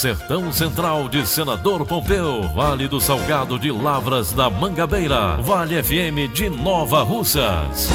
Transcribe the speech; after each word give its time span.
Sertão 0.00 0.50
Central 0.50 1.10
de 1.10 1.26
Senador 1.26 1.84
Pompeu, 1.84 2.48
Vale 2.54 2.88
do 2.88 2.98
Salgado 3.02 3.58
de 3.58 3.70
Lavras 3.70 4.32
da 4.32 4.48
Mangabeira, 4.48 5.36
Vale 5.42 5.82
FM 5.82 6.32
de 6.32 6.48
Nova 6.48 7.02
Russas 7.02 7.90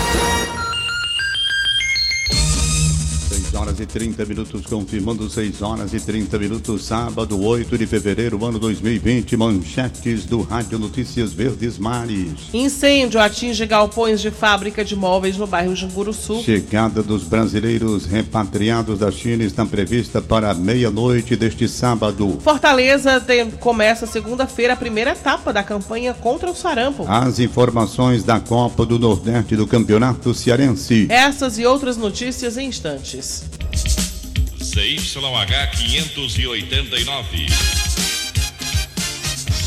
horas 3.75 3.79
e 3.79 3.85
30 3.85 4.25
minutos, 4.25 4.65
confirmando 4.65 5.29
6 5.29 5.61
horas 5.61 5.93
e 5.93 5.99
30 5.99 6.37
minutos, 6.39 6.85
sábado, 6.85 7.41
8 7.41 7.77
de 7.77 7.85
fevereiro, 7.85 8.43
ano 8.45 8.57
2020. 8.57 9.35
Manchetes 9.35 10.25
do 10.25 10.41
Rádio 10.41 10.79
Notícias 10.79 11.33
Verdes 11.33 11.77
Mares. 11.77 12.49
Incêndio 12.53 13.19
atinge 13.19 13.65
galpões 13.65 14.21
de 14.21 14.31
fábrica 14.31 14.83
de 14.83 14.95
móveis 14.95 15.37
no 15.37 15.45
bairro 15.45 15.75
Sul. 16.13 16.41
Chegada 16.41 17.03
dos 17.03 17.23
brasileiros 17.23 18.05
repatriados 18.05 18.99
da 18.99 19.11
China 19.11 19.43
está 19.43 19.65
prevista 19.65 20.21
para 20.21 20.53
meia-noite 20.53 21.35
deste 21.35 21.67
sábado. 21.67 22.39
Fortaleza 22.41 23.19
tem, 23.19 23.51
começa 23.51 24.05
segunda-feira 24.05 24.73
a 24.73 24.77
primeira 24.77 25.11
etapa 25.11 25.51
da 25.51 25.63
campanha 25.63 26.13
contra 26.13 26.49
o 26.49 26.55
sarampo. 26.55 27.05
As 27.07 27.39
informações 27.39 28.23
da 28.23 28.39
Copa 28.39 28.85
do 28.85 28.97
Nordeste 28.97 29.55
do 29.55 29.67
Campeonato 29.67 30.33
Cearense. 30.33 31.07
Essas 31.09 31.57
e 31.57 31.65
outras 31.65 31.97
notícias 31.97 32.57
em 32.57 32.67
instantes. 32.67 33.43
CYH 33.75 35.71
589. 35.77 37.45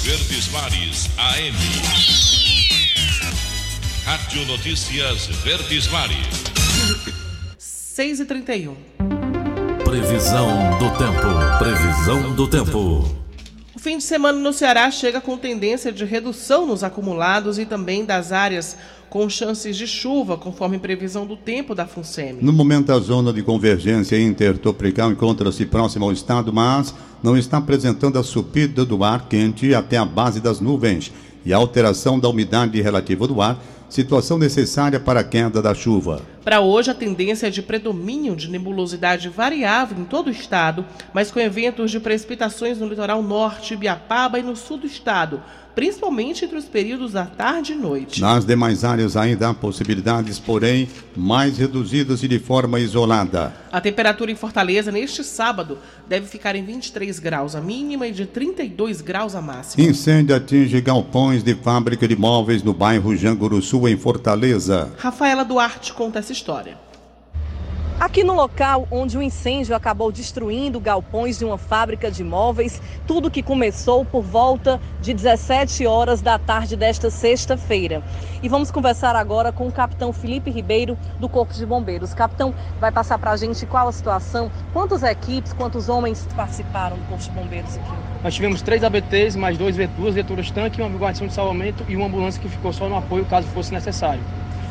Verdes 0.03 0.49
Mares 0.49 1.09
AM. 1.19 1.55
Rádio 4.05 4.47
Notícias 4.47 5.27
Verdes 5.45 5.87
Mares. 5.89 6.17
6 7.59 8.21
e 8.21 8.25
31. 8.25 8.77
Previsão 9.85 10.79
do 10.79 10.91
tempo. 10.97 11.59
Previsão 11.59 12.35
do 12.35 12.49
tempo. 12.49 13.28
O 13.79 13.81
fim 13.81 13.97
de 13.97 14.03
semana 14.03 14.37
no 14.37 14.53
Ceará 14.53 14.91
chega 14.91 15.21
com 15.21 15.39
tendência 15.39 15.93
de 15.93 16.05
redução 16.05 16.67
nos 16.67 16.83
acumulados 16.83 17.61
e 17.61 17.65
também 17.65 18.05
das 18.05 18.33
áreas 18.33 18.77
com 19.09 19.31
chances 19.31 19.77
de 19.77 19.87
chuva, 19.87 20.37
conforme 20.37 20.81
previsão 20.81 21.25
do 21.25 21.37
tempo 21.37 21.77
da 21.77 21.87
FUNSEMI. 21.87 22.43
No 22.43 22.53
momento, 22.53 22.91
a 22.91 22.99
zona 22.99 23.33
de 23.33 23.41
convergência 23.41 24.21
intertropical 24.21 25.13
encontra-se 25.13 25.65
próxima 25.65 26.07
ao 26.07 26.13
estado, 26.13 26.53
mas 26.53 26.93
não 27.23 27.39
está 27.39 27.59
apresentando 27.59 28.19
a 28.19 28.25
subida 28.25 28.85
do 28.85 29.05
ar 29.05 29.29
quente 29.29 29.73
até 29.73 29.97
a 29.97 30.05
base 30.05 30.41
das 30.41 30.59
nuvens 30.59 31.13
e 31.47 31.53
a 31.53 31.57
alteração 31.57 32.19
da 32.19 32.29
umidade 32.29 32.83
relativa 32.83 33.29
do 33.29 33.41
ar, 33.41 33.63
situação 33.89 34.39
necessária 34.39 35.01
para 35.01 35.21
a 35.21 35.25
queda 35.25 35.63
da 35.63 35.75
chuva. 35.75 36.21
Para 36.45 36.61
hoje, 36.61 36.91
a 36.91 36.95
tendência 36.95 37.47
é 37.47 37.51
de 37.51 37.63
predomínio 37.63 38.37
de 38.37 38.51
nebulosidade 38.51 39.29
variável 39.29 39.99
em 39.99 40.05
todo 40.05 40.29
o 40.29 40.31
estado, 40.31 40.85
mas 41.13 41.31
com 41.31 41.41
eventos 41.41 41.91
de 41.91 42.01
precipitações 42.01 42.79
no 42.79 42.89
litoral 42.89 43.23
norte, 43.23 43.77
Biapaba 43.77 44.39
e 44.39 44.43
no 44.43 44.57
sul 44.57 44.79
do 44.79 44.87
estado, 44.87 45.43
principalmente 45.79 46.45
entre 46.45 46.59
os 46.59 46.65
períodos 46.65 47.13
da 47.13 47.25
tarde 47.25 47.73
e 47.73 47.77
noite. 47.77 48.21
Nas 48.21 48.45
demais 48.45 48.83
áreas 48.83 49.17
ainda 49.17 49.49
há 49.49 49.55
possibilidades, 49.55 50.37
porém, 50.37 50.89
mais 51.17 51.57
reduzidas 51.57 52.21
e 52.25 52.27
de 52.27 52.41
forma 52.41 52.81
isolada. 52.81 53.55
A 53.71 53.81
temperatura 53.81 54.33
em 54.33 54.35
Fortaleza 54.35 54.91
neste 54.91 55.23
sábado 55.23 55.79
deve 56.09 56.27
ficar 56.27 56.57
em 56.57 56.65
23 56.65 57.21
graus 57.21 57.55
a 57.55 57.61
mínima 57.61 58.09
e 58.09 58.13
de 58.13 58.27
32 58.27 59.01
graus 59.01 59.37
a 59.37 59.41
máxima. 59.41 59.89
Incêndio 59.89 60.35
atinge 60.35 60.81
galpões 60.81 61.45
de 61.45 61.55
fábrica 61.55 62.09
de 62.09 62.17
móveis 62.17 62.61
no 62.61 62.75
bairro 62.75 63.17
Janguru 63.17 63.63
Sul, 63.63 63.89
em 63.89 63.97
Fortaleza. 63.97 64.91
Rafaela 64.99 65.45
Duarte 65.45 65.93
conta 65.93 66.19
essa 66.19 66.33
história. 66.33 66.88
Aqui 68.01 68.23
no 68.23 68.33
local 68.33 68.87
onde 68.93 69.19
o 69.19 69.23
incêndio 69.23 69.75
acabou 69.75 70.13
destruindo 70.13 70.79
galpões 70.79 71.37
de 71.37 71.45
uma 71.45 71.59
fábrica 71.59 72.09
de 72.09 72.23
móveis, 72.23 72.81
tudo 73.09 73.29
que 73.29 73.43
começou 73.43 74.05
por 74.05 74.23
volta 74.23 74.81
de 75.01 75.13
17 75.13 75.85
horas 75.85 76.23
da 76.23 76.39
tarde 76.39 76.77
desta 76.77 77.11
sexta-feira. 77.11 78.01
E 78.41 78.49
vamos 78.49 78.71
conversar 78.71 79.17
agora 79.17 79.51
com 79.51 79.67
o 79.67 79.73
capitão 79.73 80.13
Felipe 80.13 80.49
Ribeiro, 80.49 80.97
do 81.19 81.29
Corpo 81.29 81.53
de 81.53 81.67
Bombeiros. 81.67 82.15
Capitão, 82.15 82.55
vai 82.81 82.93
passar 82.93 83.19
para 83.19 83.33
a 83.33 83.37
gente 83.37 83.67
qual 83.67 83.89
a 83.89 83.93
situação, 83.93 84.49
quantas 84.73 85.03
equipes, 85.03 85.53
quantos 85.53 85.89
homens 85.89 86.25
participaram 86.37 86.97
do 86.97 87.05
Corpo 87.07 87.25
de 87.25 87.31
Bombeiros 87.33 87.77
aqui? 87.77 87.93
Nós 88.23 88.33
tivemos 88.33 88.63
três 88.63 88.85
ABTs, 88.85 89.37
mais 89.37 89.59
dois, 89.59 89.75
duas 89.97 90.15
viaturas 90.15 90.53
tanque, 90.53 90.81
uma 90.81 90.97
guarnição 90.97 91.27
de 91.27 91.33
salvamento 91.33 91.85
e 91.89 91.97
uma 91.97 92.07
ambulância 92.07 92.41
que 92.41 92.49
ficou 92.49 92.73
só 92.73 92.89
no 92.89 92.97
apoio 92.97 93.25
caso 93.25 93.49
fosse 93.49 93.75
necessário 93.75 94.23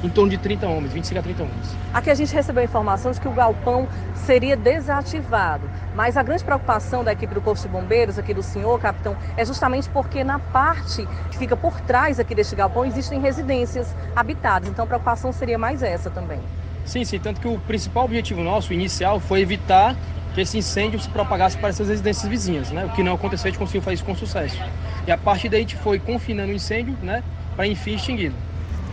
em 0.03 0.09
torno 0.09 0.29
de 0.29 0.37
30 0.37 0.67
homens, 0.67 0.93
25 0.93 1.19
a 1.19 1.23
30 1.23 1.43
homens. 1.43 1.77
Aqui 1.93 2.09
a 2.09 2.15
gente 2.15 2.33
recebeu 2.33 2.63
informação 2.63 3.11
de 3.11 3.19
que 3.19 3.27
o 3.27 3.33
galpão 3.33 3.87
seria 4.13 4.55
desativado, 4.55 5.69
mas 5.95 6.17
a 6.17 6.23
grande 6.23 6.43
preocupação 6.43 7.03
da 7.03 7.11
equipe 7.11 7.33
do 7.33 7.41
Corpo 7.41 7.61
de 7.61 7.67
Bombeiros, 7.67 8.17
aqui 8.19 8.33
do 8.33 8.43
senhor, 8.43 8.79
capitão, 8.79 9.17
é 9.35 9.43
justamente 9.43 9.89
porque 9.89 10.23
na 10.23 10.39
parte 10.39 11.07
que 11.31 11.37
fica 11.37 11.55
por 11.55 11.79
trás 11.81 12.19
aqui 12.19 12.35
deste 12.35 12.55
galpão 12.55 12.85
existem 12.85 13.19
residências 13.19 13.95
habitadas, 14.15 14.69
então 14.69 14.85
a 14.85 14.87
preocupação 14.87 15.31
seria 15.31 15.57
mais 15.57 15.81
essa 15.81 16.09
também. 16.09 16.39
Sim, 16.85 17.03
sim, 17.03 17.19
tanto 17.19 17.41
que 17.41 17.47
o 17.47 17.59
principal 17.59 18.05
objetivo 18.05 18.41
nosso, 18.43 18.73
inicial, 18.73 19.19
foi 19.19 19.41
evitar 19.41 19.95
que 20.33 20.41
esse 20.41 20.57
incêndio 20.57 20.99
se 20.99 21.09
propagasse 21.09 21.57
para 21.57 21.69
essas 21.69 21.89
residências 21.89 22.29
vizinhas, 22.29 22.71
né? 22.71 22.85
O 22.85 22.89
que 22.89 23.03
não 23.03 23.15
aconteceu, 23.15 23.49
a 23.49 23.51
gente 23.51 23.59
conseguiu 23.59 23.81
fazer 23.81 23.95
isso 23.95 24.05
com 24.05 24.15
sucesso. 24.15 24.57
E 25.05 25.11
a 25.11 25.17
partir 25.17 25.49
daí 25.49 25.59
a 25.59 25.61
gente 25.61 25.75
foi 25.75 25.99
confinando 25.99 26.51
o 26.51 26.55
incêndio, 26.55 26.95
né? 27.01 27.23
Para 27.55 27.67
enfim 27.67 27.95
extingui-lo. 27.95 28.46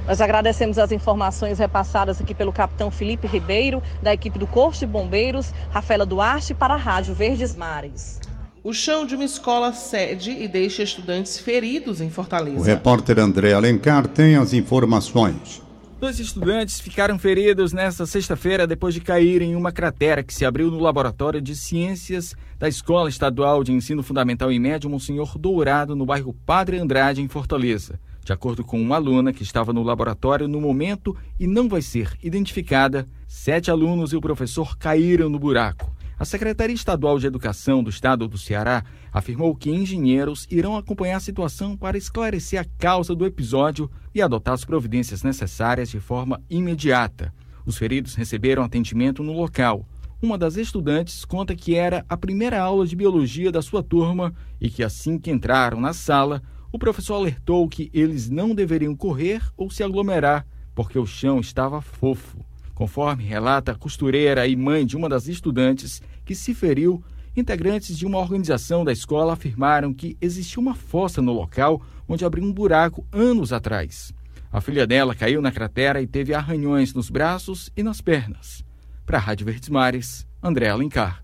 Nós 0.06 0.20
agradecemos 0.20 0.78
as 0.78 0.92
informações 0.92 1.58
repassadas 1.58 2.20
aqui 2.20 2.34
pelo 2.34 2.52
capitão 2.52 2.90
Felipe 2.90 3.26
Ribeiro, 3.26 3.82
da 4.02 4.12
equipe 4.12 4.38
do 4.38 4.46
Corpo 4.46 4.76
de 4.76 4.86
Bombeiros, 4.86 5.50
Rafaela 5.70 6.04
Duarte, 6.04 6.52
para 6.52 6.74
a 6.74 6.76
Rádio 6.76 7.14
Verdes 7.14 7.56
Mares. 7.56 8.20
O 8.62 8.74
chão 8.74 9.06
de 9.06 9.14
uma 9.14 9.24
escola 9.24 9.72
cede 9.72 10.30
e 10.30 10.46
deixa 10.46 10.82
estudantes 10.82 11.38
feridos 11.38 12.02
em 12.02 12.10
Fortaleza. 12.10 12.58
O 12.58 12.62
repórter 12.62 13.18
André 13.18 13.54
Alencar 13.54 14.06
tem 14.06 14.36
as 14.36 14.52
informações. 14.52 15.62
Dois 15.98 16.18
estudantes 16.18 16.80
ficaram 16.80 17.18
feridos 17.18 17.72
nesta 17.72 18.04
sexta-feira 18.04 18.66
depois 18.66 18.92
de 18.92 19.00
caírem 19.00 19.52
em 19.52 19.56
uma 19.56 19.72
cratera 19.72 20.22
que 20.22 20.34
se 20.34 20.44
abriu 20.44 20.70
no 20.70 20.80
Laboratório 20.80 21.40
de 21.40 21.56
Ciências 21.56 22.34
da 22.58 22.68
Escola 22.68 23.08
Estadual 23.08 23.64
de 23.64 23.72
Ensino 23.72 24.02
Fundamental 24.02 24.52
e 24.52 24.58
Médio 24.58 24.90
Monsenhor 24.90 25.38
Dourado, 25.38 25.96
no 25.96 26.04
bairro 26.04 26.34
Padre 26.44 26.78
Andrade, 26.78 27.22
em 27.22 27.28
Fortaleza. 27.28 27.98
De 28.24 28.32
acordo 28.32 28.64
com 28.64 28.80
uma 28.80 28.96
aluna 28.96 29.34
que 29.34 29.42
estava 29.42 29.70
no 29.70 29.82
laboratório 29.82 30.48
no 30.48 30.58
momento 30.58 31.14
e 31.38 31.46
não 31.46 31.68
vai 31.68 31.82
ser 31.82 32.16
identificada, 32.22 33.06
sete 33.28 33.70
alunos 33.70 34.14
e 34.14 34.16
o 34.16 34.20
professor 34.20 34.78
caíram 34.78 35.28
no 35.28 35.38
buraco. 35.38 35.94
A 36.18 36.24
Secretaria 36.24 36.74
Estadual 36.74 37.18
de 37.18 37.26
Educação 37.26 37.82
do 37.82 37.90
Estado 37.90 38.26
do 38.26 38.38
Ceará 38.38 38.82
afirmou 39.12 39.54
que 39.54 39.68
engenheiros 39.68 40.46
irão 40.50 40.74
acompanhar 40.74 41.16
a 41.16 41.20
situação 41.20 41.76
para 41.76 41.98
esclarecer 41.98 42.58
a 42.58 42.64
causa 42.78 43.14
do 43.14 43.26
episódio 43.26 43.90
e 44.14 44.22
adotar 44.22 44.54
as 44.54 44.64
providências 44.64 45.22
necessárias 45.22 45.90
de 45.90 46.00
forma 46.00 46.40
imediata. 46.48 47.30
Os 47.66 47.76
feridos 47.76 48.14
receberam 48.14 48.62
atendimento 48.62 49.22
no 49.22 49.34
local. 49.34 49.86
Uma 50.22 50.38
das 50.38 50.56
estudantes 50.56 51.26
conta 51.26 51.54
que 51.54 51.74
era 51.74 52.06
a 52.08 52.16
primeira 52.16 52.58
aula 52.58 52.86
de 52.86 52.96
biologia 52.96 53.52
da 53.52 53.60
sua 53.60 53.82
turma 53.82 54.32
e 54.58 54.70
que 54.70 54.82
assim 54.82 55.18
que 55.18 55.30
entraram 55.30 55.78
na 55.78 55.92
sala, 55.92 56.42
o 56.74 56.78
professor 56.78 57.14
alertou 57.14 57.68
que 57.68 57.88
eles 57.94 58.28
não 58.28 58.52
deveriam 58.52 58.96
correr 58.96 59.40
ou 59.56 59.70
se 59.70 59.84
aglomerar, 59.84 60.44
porque 60.74 60.98
o 60.98 61.06
chão 61.06 61.38
estava 61.38 61.80
fofo. 61.80 62.44
Conforme 62.74 63.22
relata 63.22 63.70
a 63.70 63.74
costureira 63.76 64.44
e 64.44 64.56
mãe 64.56 64.84
de 64.84 64.96
uma 64.96 65.08
das 65.08 65.28
estudantes 65.28 66.02
que 66.24 66.34
se 66.34 66.52
feriu, 66.52 67.00
integrantes 67.36 67.96
de 67.96 68.04
uma 68.04 68.18
organização 68.18 68.84
da 68.84 68.92
escola 68.92 69.34
afirmaram 69.34 69.94
que 69.94 70.16
existia 70.20 70.60
uma 70.60 70.74
fossa 70.74 71.22
no 71.22 71.32
local 71.32 71.80
onde 72.08 72.24
abriu 72.24 72.42
um 72.42 72.52
buraco 72.52 73.06
anos 73.12 73.52
atrás. 73.52 74.12
A 74.50 74.60
filha 74.60 74.84
dela 74.84 75.14
caiu 75.14 75.40
na 75.40 75.52
cratera 75.52 76.02
e 76.02 76.08
teve 76.08 76.34
arranhões 76.34 76.92
nos 76.92 77.08
braços 77.08 77.70
e 77.76 77.84
nas 77.84 78.00
pernas. 78.00 78.64
Para 79.06 79.18
a 79.18 79.20
Rádio 79.20 79.46
Verdes 79.46 79.68
Mares, 79.68 80.26
André 80.42 80.70
Alencar. 80.70 81.23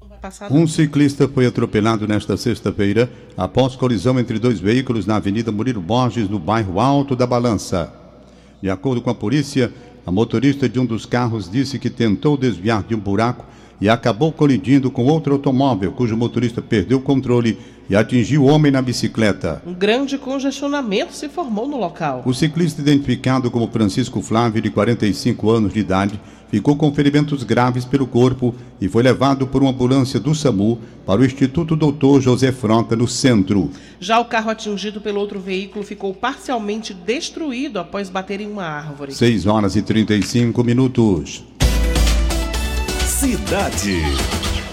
Um 0.50 0.66
ciclista 0.66 1.26
foi 1.26 1.46
atropelado 1.46 2.06
nesta 2.06 2.36
sexta-feira 2.36 3.10
após 3.36 3.74
colisão 3.74 4.20
entre 4.20 4.38
dois 4.38 4.60
veículos 4.60 5.06
na 5.06 5.16
Avenida 5.16 5.50
Murilo 5.50 5.80
Borges, 5.80 6.28
no 6.28 6.38
bairro 6.38 6.78
Alto 6.78 7.16
da 7.16 7.26
Balança. 7.26 7.90
De 8.60 8.68
acordo 8.68 9.00
com 9.00 9.08
a 9.08 9.14
polícia, 9.14 9.72
a 10.04 10.12
motorista 10.12 10.68
de 10.68 10.78
um 10.78 10.84
dos 10.84 11.06
carros 11.06 11.50
disse 11.50 11.78
que 11.78 11.88
tentou 11.88 12.36
desviar 12.36 12.82
de 12.82 12.94
um 12.94 13.00
buraco 13.00 13.46
e 13.80 13.88
acabou 13.88 14.30
colidindo 14.30 14.90
com 14.90 15.06
outro 15.06 15.32
automóvel, 15.32 15.92
cujo 15.92 16.16
motorista 16.16 16.60
perdeu 16.60 16.98
o 16.98 17.02
controle 17.02 17.56
e 17.90 17.96
atingiu 17.96 18.44
o 18.44 18.46
homem 18.46 18.70
na 18.70 18.80
bicicleta. 18.80 19.60
Um 19.66 19.74
grande 19.74 20.16
congestionamento 20.16 21.12
se 21.12 21.28
formou 21.28 21.66
no 21.66 21.76
local. 21.76 22.22
O 22.24 22.32
ciclista, 22.32 22.80
identificado 22.80 23.50
como 23.50 23.66
Francisco 23.66 24.22
Flávio, 24.22 24.62
de 24.62 24.70
45 24.70 25.50
anos 25.50 25.72
de 25.72 25.80
idade, 25.80 26.20
ficou 26.48 26.76
com 26.76 26.94
ferimentos 26.94 27.42
graves 27.42 27.84
pelo 27.84 28.06
corpo 28.06 28.54
e 28.80 28.88
foi 28.88 29.02
levado 29.02 29.44
por 29.44 29.60
uma 29.60 29.72
ambulância 29.72 30.20
do 30.20 30.32
SAMU 30.32 30.78
para 31.04 31.20
o 31.20 31.24
Instituto 31.24 31.74
Doutor 31.74 32.20
José 32.20 32.52
Frota, 32.52 32.94
no 32.94 33.08
centro. 33.08 33.70
Já 33.98 34.20
o 34.20 34.24
carro 34.24 34.50
atingido 34.50 35.00
pelo 35.00 35.18
outro 35.18 35.40
veículo 35.40 35.84
ficou 35.84 36.14
parcialmente 36.14 36.94
destruído 36.94 37.80
após 37.80 38.08
bater 38.08 38.40
em 38.40 38.46
uma 38.46 38.64
árvore. 38.64 39.12
6 39.12 39.46
horas 39.46 39.74
e 39.74 39.82
35 39.82 40.62
minutos. 40.62 41.44
Cidade. 43.04 44.00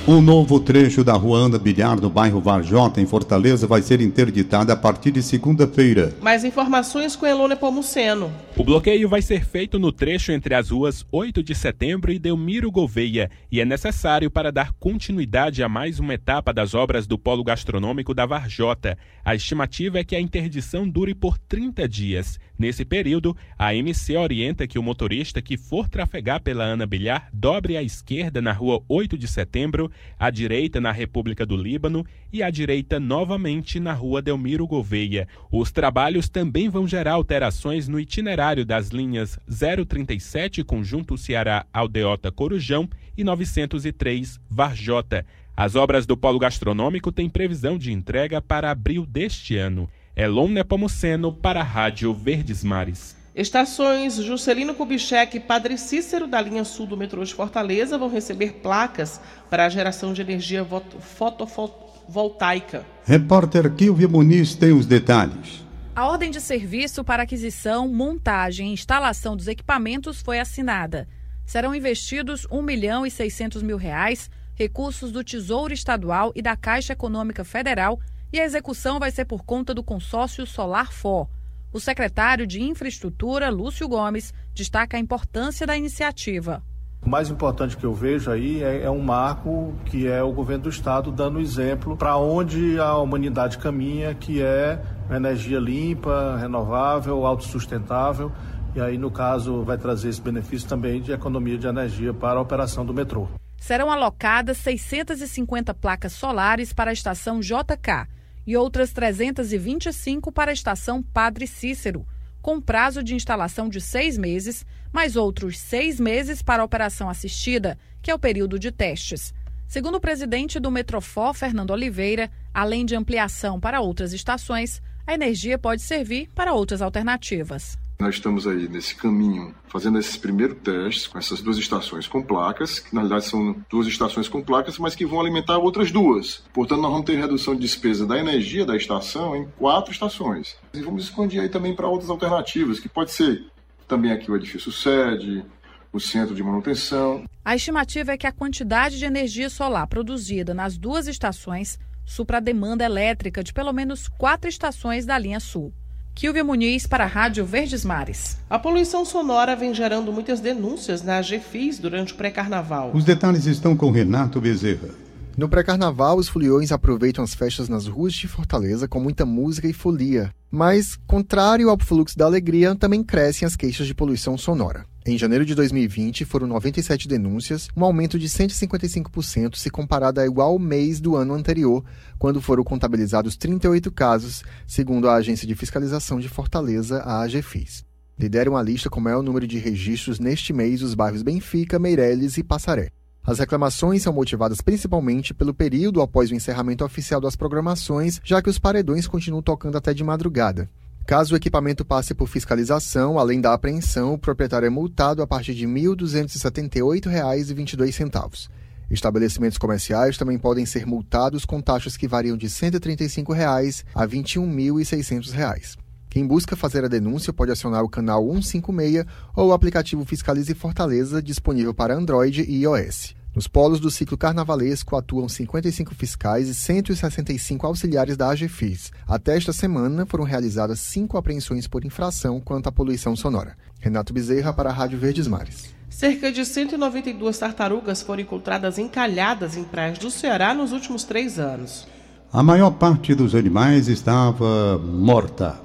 Um 0.09 0.21
novo 0.21 0.57
trecho 0.57 1.04
da 1.04 1.12
rua 1.12 1.38
Ana 1.38 1.59
Bilhar, 1.59 2.00
no 2.00 2.09
bairro 2.09 2.39
Varjota, 2.39 3.01
em 3.01 3.06
Fortaleza, 3.06 3.68
vai 3.68 3.81
ser 3.81 4.00
interditada 4.00 4.71
a 4.71 4.75
partir 4.77 5.12
de 5.12 5.21
segunda-feira. 5.21 6.15
Mais 6.21 6.45
informações 6.45 7.13
com 7.13 7.25
Elone 7.25 7.57
Pomuceno. 7.57 8.31
O 8.56 8.63
bloqueio 8.63 9.09
vai 9.09 9.21
ser 9.21 9.45
feito 9.45 9.77
no 9.77 9.92
trecho 9.92 10.31
entre 10.31 10.56
as 10.56 10.69
ruas 10.69 11.06
8 11.12 11.44
de 11.44 11.54
setembro 11.54 12.09
e 12.09 12.18
Delmiro 12.18 12.71
Gouveia 12.71 13.30
e 13.51 13.59
é 13.59 13.65
necessário 13.65 14.31
para 14.31 14.50
dar 14.50 14.71
continuidade 14.80 15.62
a 15.62 15.68
mais 15.68 16.00
uma 16.00 16.13
etapa 16.13 16.53
das 16.53 16.74
obras 16.74 17.06
do 17.06 17.19
Polo 17.19 17.44
Gastronômico 17.44 18.13
da 18.13 18.25
Varjota. 18.25 18.98
A 19.25 19.36
estimativa 19.36 20.00
é 20.00 20.06
que 20.06 20.15
a 20.15 20.21
interdição 20.21 20.88
dure 20.88 21.13
por 21.13 21.38
30 21.38 21.86
dias. 21.86 22.39
Nesse 22.57 22.83
período, 22.83 23.38
a 23.60 23.75
MC 23.75 24.15
orienta 24.18 24.65
que 24.65 24.80
o 24.80 24.83
motorista 24.83 25.42
que 25.42 25.57
for 25.57 25.88
trafegar 25.88 26.42
pela 26.42 26.63
Ana 26.63 26.88
Bilhar 26.88 27.30
dobre 27.31 27.77
à 27.77 27.83
esquerda 27.83 28.42
na 28.42 28.51
rua 28.51 28.81
8 28.88 29.15
de 29.15 29.27
setembro, 29.27 29.92
à 30.20 30.30
direita 30.30 30.82
na 30.82 30.92
República 30.92 31.46
do 31.46 31.56
Líbano 31.56 32.06
e 32.32 32.44
à 32.44 32.50
direita 32.50 33.00
novamente 33.00 33.80
na 33.80 33.94
rua 33.94 34.22
Delmiro 34.22 34.68
Gouveia. 34.68 35.28
Os 35.52 35.72
trabalhos 35.72 36.30
também 36.30 36.70
vão 36.70 36.88
gerar 36.88 37.14
alterações 37.14 37.88
no 37.88 38.00
itinerário 38.00 38.66
das 38.66 38.90
linhas 38.90 39.40
037 39.88 40.64
Conjunto 40.64 41.18
Ceará 41.18 41.66
Aldeota 41.74 42.32
Corujão 42.32 42.90
e 43.18 43.24
903 43.24 44.40
Varjota. 44.50 45.26
As 45.56 45.76
obras 45.76 46.06
do 46.06 46.16
Polo 46.16 46.38
Gastronômico 46.38 47.12
têm 47.12 47.28
previsão 47.28 47.78
de 47.78 47.92
entrega 47.92 48.40
para 48.42 48.70
abril 48.70 49.06
deste 49.06 49.58
ano. 49.58 49.90
Elon 50.16 50.48
Nepomuceno 50.48 51.34
para 51.34 51.62
a 51.62 51.64
Rádio 51.64 52.14
Verdes 52.14 52.64
Mares. 52.64 53.16
Estações 53.38 54.16
Juscelino 54.16 54.74
Kubitschek 54.74 55.38
e 55.38 55.39
Padre 55.39 55.78
Cícero 55.78 56.25
da 56.25 56.42
linha 56.42 56.63
sul 56.63 56.88
do 56.88 56.98
metrô 56.98 57.24
de 57.24 57.36
Fortaleza 57.36 57.95
vão 57.95 58.10
receber 58.10 58.54
placas 58.63 59.22
para 59.48 59.63
a 59.63 59.69
geração 59.69 60.12
de 60.12 60.24
energia 60.24 60.66
fotovoltaica. 61.00 62.84
Repórter 63.06 63.72
Kilvia 63.75 64.07
Muniz 64.07 64.56
tem 64.56 64.74
os 64.74 64.88
detalhes. 64.88 65.63
A 65.95 66.07
ordem 66.07 66.31
de 66.31 66.42
serviço 66.42 67.04
para 67.04 67.22
aquisição, 67.22 67.88
montagem 67.88 68.69
e 68.69 68.74
instalação 68.74 69.38
dos 69.38 69.48
equipamentos 69.48 70.19
foi 70.19 70.39
assinada. 70.39 71.07
Serão 71.45 71.75
investidos 71.75 72.48
1 72.50 72.60
milhão 72.63 73.06
e 73.06 73.12
600 73.12 73.62
mil 73.62 73.78
reais, 73.78 74.31
recursos 74.56 75.12
do 75.12 75.24
Tesouro 75.24 75.72
Estadual 75.72 76.31
e 76.36 76.42
da 76.42 76.56
Caixa 76.56 76.94
Econômica 76.94 77.44
Federal, 77.44 78.00
e 78.34 78.39
a 78.39 78.45
execução 78.45 78.98
vai 78.98 79.12
ser 79.12 79.25
por 79.25 79.44
conta 79.45 79.75
do 79.75 79.84
consórcio 79.84 80.44
Solar 80.48 80.92
For. 80.92 81.30
O 81.72 81.80
secretário 81.80 82.48
de 82.48 82.62
Infraestrutura, 82.62 83.50
Lúcio 83.50 83.88
Gomes, 83.90 84.34
destaca 84.54 84.96
a 84.96 85.00
importância 85.00 85.68
da 85.68 85.75
iniciativa. 85.75 86.64
O 87.06 87.10
mais 87.10 87.30
importante 87.30 87.75
que 87.75 87.86
eu 87.86 87.94
vejo 87.94 88.31
aí 88.31 88.64
é, 88.64 88.84
é 88.84 88.90
um 88.90 89.02
marco 89.02 89.75
que 89.86 90.08
é 90.08 90.24
o 90.24 90.31
governo 90.31 90.64
do 90.64 90.69
estado 90.69 91.12
dando 91.12 91.40
exemplo 91.40 91.96
para 91.96 92.18
onde 92.18 92.80
a 92.80 92.98
humanidade 92.98 93.58
caminha, 93.58 94.16
que 94.16 94.42
é 94.42 94.81
energia 95.12 95.60
limpa, 95.60 96.38
renovável, 96.38 97.25
autossustentável. 97.25 98.31
E 98.74 98.81
aí, 98.81 98.98
no 98.98 99.12
caso, 99.12 99.63
vai 99.63 99.78
trazer 99.78 100.10
esse 100.10 100.22
benefício 100.22 100.68
também 100.68 101.02
de 101.02 101.12
economia 101.12 101.58
de 101.58 101.68
energia 101.68 102.13
para 102.13 102.40
a 102.40 102.42
operação 102.42 102.86
do 102.86 102.94
metrô. 102.94 103.28
Serão 103.58 103.92
alocadas 103.92 104.58
650 104.58 105.74
placas 105.74 106.13
solares 106.13 106.74
para 106.74 106.92
a 106.92 106.94
estação 106.94 107.40
JK 107.40 108.08
e 108.48 108.56
outras 108.56 108.94
325 108.94 110.32
para 110.32 110.52
a 110.52 110.54
estação 110.54 111.04
Padre 111.04 111.46
Cícero, 111.46 112.08
com 112.42 112.62
prazo 112.62 113.04
de 113.04 113.14
instalação 113.14 113.68
de 113.68 113.82
seis 113.82 114.18
meses, 114.18 114.66
mais 114.94 115.18
outros 115.18 115.60
seis 115.60 116.00
meses 116.00 116.42
para 116.42 116.64
a 116.64 116.66
operação 116.66 117.10
assistida, 117.10 117.78
que 118.02 118.10
é 118.10 118.16
o 118.16 118.20
período 118.20 118.58
de 118.58 118.72
testes. 118.72 119.34
Segundo 119.68 119.96
o 119.96 120.00
presidente 120.00 120.62
do 120.62 120.72
Metrofor, 120.72 121.34
Fernando 121.34 121.72
Oliveira, 121.72 122.32
além 122.54 122.86
de 122.86 122.96
ampliação 122.96 123.60
para 123.60 123.82
outras 123.82 124.14
estações, 124.14 124.82
a 125.06 125.14
energia 125.14 125.60
pode 125.60 125.82
servir 125.82 126.30
para 126.34 126.54
outras 126.54 126.82
alternativas. 126.82 127.78
Nós 128.00 128.16
estamos 128.16 128.46
aí 128.46 128.68
nesse 128.68 128.96
caminho, 128.96 129.56
fazendo 129.68 129.98
esses 129.98 130.16
primeiros 130.16 130.58
testes 130.60 131.08
com 131.08 131.18
essas 131.18 131.42
duas 131.42 131.58
estações 131.58 132.08
com 132.08 132.22
placas, 132.22 132.78
que 132.78 132.94
na 132.94 133.02
realidade 133.02 133.26
são 133.26 133.56
duas 133.68 133.88
estações 133.88 134.30
com 134.30 134.40
placas, 134.40 134.78
mas 134.78 134.94
que 134.94 135.04
vão 135.04 135.20
alimentar 135.20 135.58
outras 135.58 135.92
duas. 135.92 136.44
Portanto, 136.54 136.82
nós 136.82 136.92
vamos 136.92 137.08
ter 137.08 137.18
redução 137.18 137.56
de 137.56 137.62
despesa 137.62 138.06
da 138.06 138.20
energia 138.20 138.66
da 138.66 138.78
estação 138.78 139.36
em 139.36 139.48
quatro 139.58 139.92
estações. 139.92 140.56
E 140.76 140.82
vamos 140.82 141.06
expandir 141.06 141.42
aí 141.42 141.50
também 141.50 141.76
para 141.76 141.88
outras 141.88 142.12
alternativas, 142.12 142.80
que 142.80 142.88
pode 142.88 143.12
ser 143.12 143.48
também 143.88 144.12
aqui 144.12 144.30
o 144.30 144.36
edifício 144.36 144.72
sede, 144.72 145.44
o 145.92 146.00
centro 146.00 146.36
de 146.36 146.44
manutenção. 146.44 147.24
A 147.44 147.56
estimativa 147.56 148.12
é 148.12 148.18
que 148.18 148.28
a 148.28 148.32
quantidade 148.32 149.00
de 149.00 149.06
energia 149.06 149.50
solar 149.50 149.88
produzida 149.88 150.54
nas 150.54 150.78
duas 150.78 151.08
estações 151.08 151.80
supra 152.06 152.38
a 152.38 152.42
demanda 152.42 152.86
elétrica 152.86 153.44
de 153.44 153.52
pelo 153.52 153.74
menos 153.74 154.08
quatro 154.08 154.48
estações 154.48 155.04
da 155.06 155.18
linha 155.18 155.40
sul. 155.40 155.74
Kilvia 156.18 156.44
Muniz 156.44 156.88
para 156.88 157.03
a 157.03 157.08
Rádio 157.08 157.46
Verdes 157.46 157.86
Mares. 157.86 158.39
A 158.50 158.58
poluição 158.58 159.06
sonora 159.06 159.56
vem 159.56 159.72
gerando 159.72 160.12
muitas 160.12 160.39
denúncias 160.39 161.03
na 161.03 161.22
GFIS 161.22 161.77
durante 161.77 162.12
o 162.12 162.15
pré-carnaval. 162.15 162.89
Os 162.91 163.06
detalhes 163.06 163.46
estão 163.46 163.77
com 163.77 163.91
Renato 163.91 164.41
Bezerra. 164.41 164.89
No 165.38 165.48
pré-carnaval, 165.48 166.18
os 166.18 166.27
foliões 166.27 166.72
aproveitam 166.72 167.24
as 167.24 167.36
festas 167.36 167.70
nas 167.70 167.86
ruas 167.86 168.13
de 168.13 168.27
Fortaleza 168.27 168.88
com 168.88 169.00
muita 169.00 169.27
música 169.27 169.68
e 169.68 169.74
folia. 169.74 170.34
Mas, 170.50 170.98
contrário 171.06 171.70
ao 171.70 171.77
fluxo 171.80 172.18
da 172.18 172.25
alegria, 172.25 172.74
também 172.74 173.03
crescem 173.03 173.46
as 173.46 173.56
queixas 173.56 173.86
de 173.86 173.94
poluição 173.94 174.36
sonora. 174.39 174.88
Em 175.08 175.18
janeiro 175.18 175.46
de 175.46 175.56
2020, 175.56 176.26
foram 176.26 176.46
97 176.48 177.08
denúncias, 177.08 177.70
um 177.78 177.86
aumento 177.86 178.20
de 178.20 178.28
155% 178.28 179.56
se 179.56 179.70
comparado 179.70 180.20
ao 180.20 180.26
igual 180.26 180.60
mês 180.60 181.00
do 181.00 181.16
ano 181.16 181.34
anterior, 181.34 181.82
quando 182.20 182.42
foram 182.42 182.62
contabilizados 182.62 183.38
38 183.38 183.90
casos, 183.90 184.44
segundo 184.68 185.08
a 185.08 185.16
Agência 185.16 185.48
de 185.48 185.56
Fiscalização 185.56 186.20
de 186.20 186.28
Fortaleza, 186.28 186.98
a 187.04 187.22
AGFIS. 187.22 187.86
Lideram 188.20 188.58
a 188.58 188.62
lista 188.62 188.90
com 188.90 189.00
maior 189.00 189.24
número 189.24 189.48
de 189.48 189.58
registros 189.58 190.20
neste 190.20 190.52
mês 190.52 190.82
os 190.82 190.94
bairros 190.94 191.22
Benfica, 191.22 191.80
Meireles 191.80 192.38
e 192.38 192.44
Passaré. 192.44 192.90
As 193.24 193.40
reclamações 193.40 194.04
são 194.04 194.12
motivadas 194.12 194.60
principalmente 194.60 195.34
pelo 195.34 195.54
período 195.54 196.02
após 196.02 196.30
o 196.32 196.36
encerramento 196.36 196.84
oficial 196.84 197.22
das 197.22 197.38
programações, 197.38 198.20
já 198.26 198.42
que 198.42 198.50
os 198.50 198.60
paredões 198.60 199.08
continuam 199.08 199.42
tocando 199.42 199.78
até 199.78 199.94
de 199.94 200.04
madrugada. 200.04 200.70
Caso 201.08 201.34
o 201.34 201.38
equipamento 201.38 201.86
passe 201.86 202.14
por 202.14 202.28
fiscalização, 202.28 203.18
além 203.18 203.40
da 203.40 203.54
apreensão, 203.54 204.16
o 204.16 204.18
proprietário 204.18 204.66
é 204.66 204.70
multado 204.70 205.22
a 205.22 205.28
partir 205.28 205.56
de 205.56 205.66
R$ 205.66 205.72
1.278,22. 205.72 208.50
Estabelecimentos 208.92 209.58
comerciais 209.58 210.18
também 210.18 210.38
podem 210.38 210.66
ser 210.66 210.86
multados 210.86 211.46
com 211.46 211.62
taxas 211.62 211.96
que 211.96 212.10
variam 212.10 212.36
de 212.36 212.50
135 212.50 213.32
reais 213.32 213.86
a 213.96 214.02
R$ 214.02 214.18
21.600. 214.18 215.78
Quem 216.10 216.28
busca 216.28 216.58
fazer 216.58 216.84
a 216.84 216.90
denúncia 216.90 217.32
pode 217.32 217.54
acionar 217.54 217.86
o 217.86 217.90
canal 217.90 218.26
156 218.26 219.06
ou 219.34 219.52
o 219.52 219.54
aplicativo 219.54 220.04
Fiscalize 220.04 220.54
Fortaleza, 220.56 221.22
disponível 221.22 221.74
para 221.74 221.96
Android 221.96 222.42
e 222.42 222.64
iOS. 222.64 223.16
Nos 223.38 223.48
polos 223.48 223.79
do 223.79 223.91
ciclo 223.91 224.17
carnavalesco 224.17 224.96
atuam 224.96 225.29
55 225.29 225.94
fiscais 225.94 226.50
e 226.50 226.56
165 226.56 227.67
auxiliares 227.67 228.17
da 228.17 228.32
AGFIS. 228.32 228.91
Até 229.08 229.38
esta 229.38 229.53
semana 229.53 230.08
foram 230.08 230.24
realizadas 230.24 230.79
cinco 230.79 231.20
apreensões 231.20 231.67
por 231.67 231.86
infração 231.86 232.41
quanto 232.41 232.67
à 232.67 232.72
poluição 232.72 233.15
sonora. 233.15 233.56
Renato 233.79 234.12
Bezerra 234.12 234.51
para 234.51 234.72
a 234.72 234.74
Rádio 234.74 234.98
Verdes 234.98 235.27
Mares. 235.27 235.72
Cerca 235.88 236.32
de 236.32 236.44
192 236.44 237.38
tartarugas 237.38 238.01
foram 238.01 238.24
encontradas 238.24 238.79
encalhadas 238.79 239.56
em 239.56 239.63
praias 239.63 240.00
do 240.00 240.10
Ceará 240.10 240.56
nos 240.56 240.72
últimos 240.72 241.03
três 241.03 241.38
anos. 241.38 241.88
A 242.34 242.41
maior 242.41 242.72
parte 242.72 243.13
dos 243.13 243.36
animais 243.36 243.88
estava 243.88 244.79
morta. 244.79 245.62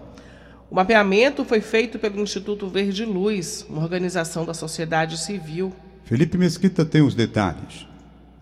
O 0.71 0.75
mapeamento 0.75 1.43
foi 1.43 1.63
feito 1.63 1.99
pelo 1.99 2.21
Instituto 2.21 2.69
Verde 2.69 3.07
Luz, 3.07 3.65
uma 3.67 3.81
organização 3.81 4.45
da 4.45 4.53
sociedade 4.53 5.17
civil. 5.17 5.73
Felipe 6.13 6.37
Mesquita 6.37 6.85
tem 6.85 7.01
os 7.01 7.15
detalhes. 7.15 7.89